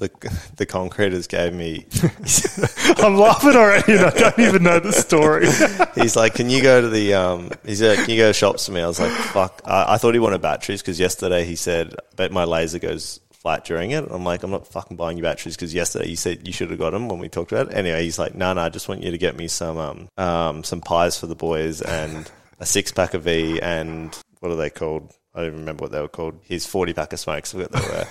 [0.00, 0.10] the
[0.56, 1.86] the concreters gave me.
[3.04, 5.46] I'm laughing already, and I don't even know the story.
[6.02, 8.66] he's like, "Can you go to the um?" He's like, "Can you go to shops
[8.66, 11.54] for me?" I was like, "Fuck!" I, I thought he wanted batteries because yesterday he
[11.54, 15.22] said, "Bet my laser goes flat during it." I'm like, "I'm not fucking buying you
[15.22, 17.74] batteries because yesterday you said you should have got them when we talked about it."
[17.76, 20.64] Anyway, he's like, "No, no, I just want you to get me some um um
[20.64, 24.70] some pies for the boys and a six pack of V and what are they
[24.70, 26.40] called?" I don't even remember what they were called.
[26.42, 27.54] His 40 pack of smokes.
[27.54, 28.06] I forgot they were.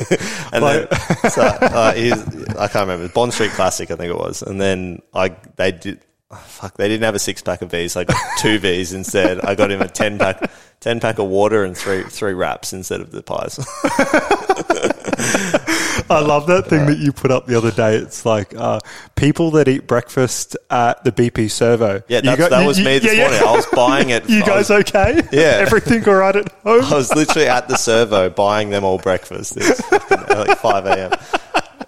[0.52, 0.88] and then,
[1.30, 3.08] so, uh, I can't remember.
[3.08, 4.42] Bond Street Classic, I think it was.
[4.42, 6.00] And then I, they did,
[6.30, 7.96] oh, fuck, they didn't have a six pack of V's.
[7.96, 9.40] I got two V's instead.
[9.40, 10.50] I got him a 10 pack,
[10.80, 13.58] 10 pack of water and three, three wraps instead of the pies.
[16.10, 17.96] I love that thing that you put up the other day.
[17.96, 18.80] It's like uh,
[19.14, 22.02] people that eat breakfast at the BP Servo.
[22.08, 23.40] Yeah, got, that you, was me this yeah, morning.
[23.40, 23.48] Yeah.
[23.48, 24.28] I was buying it.
[24.28, 25.22] you guys was, okay?
[25.30, 26.84] Yeah, everything all right at home.
[26.84, 29.56] I was literally at the servo buying them all breakfast.
[29.56, 31.12] It's like five a.m.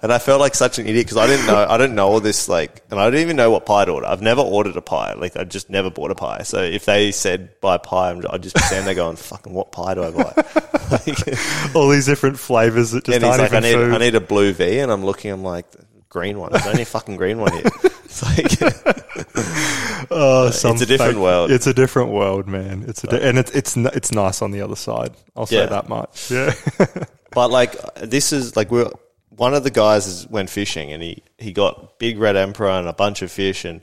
[0.02, 2.18] And I felt like such an idiot because I didn't know I didn't know all
[2.18, 4.06] this like, and I didn't even know what pie to order.
[4.06, 5.14] I've never ordered a pie.
[5.14, 6.42] Like I just never bought a pie.
[6.42, 9.94] So if they said buy pie, I'd just be standing there going, "Fucking what pie
[9.94, 10.32] do I buy?"
[11.74, 13.94] all these different flavors that just and aren't like, I need food.
[13.94, 15.30] I need a blue V, and I'm looking.
[15.30, 15.66] I'm like,
[16.08, 16.52] green one.
[16.52, 17.62] There's only a fucking green one here.
[18.12, 18.74] It's like,
[20.10, 21.50] oh, it's a different fake, world.
[21.50, 22.84] It's a different world, man.
[22.86, 25.14] It's a di- and it's it's it's nice on the other side.
[25.34, 25.66] I'll say yeah.
[25.66, 26.30] that much.
[26.30, 26.52] Yeah.
[27.30, 28.90] but like this is like we're
[29.36, 32.92] one of the guys went fishing and he, he got big red emperor and a
[32.92, 33.80] bunch of fish and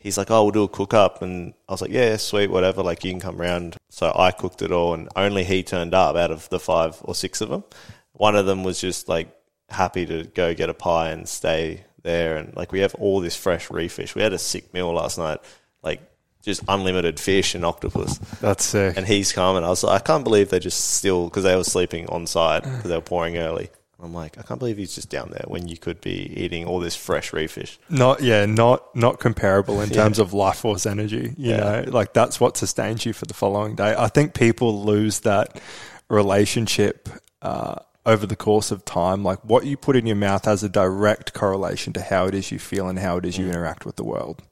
[0.00, 1.22] he's like, oh, we'll do a cook up.
[1.22, 2.82] And I was like, yeah, sweet, whatever.
[2.82, 3.76] Like, you can come around.
[3.90, 7.14] So I cooked it all, and only he turned up out of the five or
[7.14, 7.64] six of them.
[8.12, 9.28] One of them was just like
[9.70, 12.36] happy to go get a pie and stay there.
[12.36, 14.14] And like, we have all this fresh reef fish.
[14.14, 15.38] We had a sick meal last night,
[15.82, 16.00] like
[16.42, 18.18] just unlimited fish and octopus.
[18.40, 18.96] That's sick.
[18.96, 19.64] And he's coming.
[19.64, 22.62] I was like, I can't believe they're just still, because they were sleeping on site
[22.62, 23.70] because they were pouring early.
[24.00, 26.78] I'm like, I can't believe he's just down there when you could be eating all
[26.78, 27.78] this fresh reef fish.
[27.90, 30.24] Not, yeah, not not comparable in terms yeah.
[30.24, 31.34] of life force energy.
[31.36, 31.56] You yeah.
[31.56, 33.94] know, like that's what sustains you for the following day.
[33.98, 35.60] I think people lose that
[36.08, 37.08] relationship
[37.42, 37.76] uh,
[38.06, 39.24] over the course of time.
[39.24, 42.52] Like what you put in your mouth has a direct correlation to how it is
[42.52, 43.50] you feel and how it is you mm.
[43.50, 44.42] interact with the world.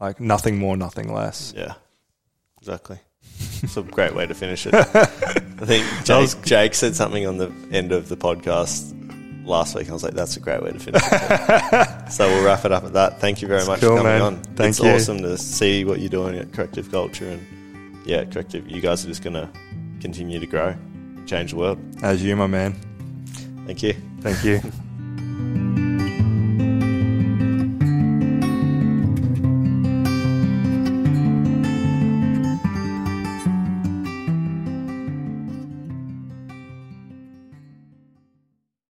[0.00, 1.52] Like nothing more, nothing less.
[1.56, 1.74] Yeah,
[2.60, 3.00] exactly.
[3.62, 4.74] It's a great way to finish it.
[5.62, 8.92] I think Jake, Jake, said something on the end of the podcast
[9.46, 9.88] last week.
[9.88, 12.10] I was like, that's a great way to finish it.
[12.12, 13.20] so we'll wrap it up at that.
[13.20, 14.22] Thank you very much cool, for coming man.
[14.22, 14.42] on.
[14.42, 14.90] Thank it's you.
[14.90, 17.28] awesome to see what you're doing at Corrective Culture.
[17.28, 19.48] And yeah, Corrective, you guys are just going to
[20.00, 20.74] continue to grow,
[21.26, 21.78] change the world.
[22.02, 22.74] As you, my man.
[23.66, 23.94] Thank you.
[24.20, 24.60] Thank you.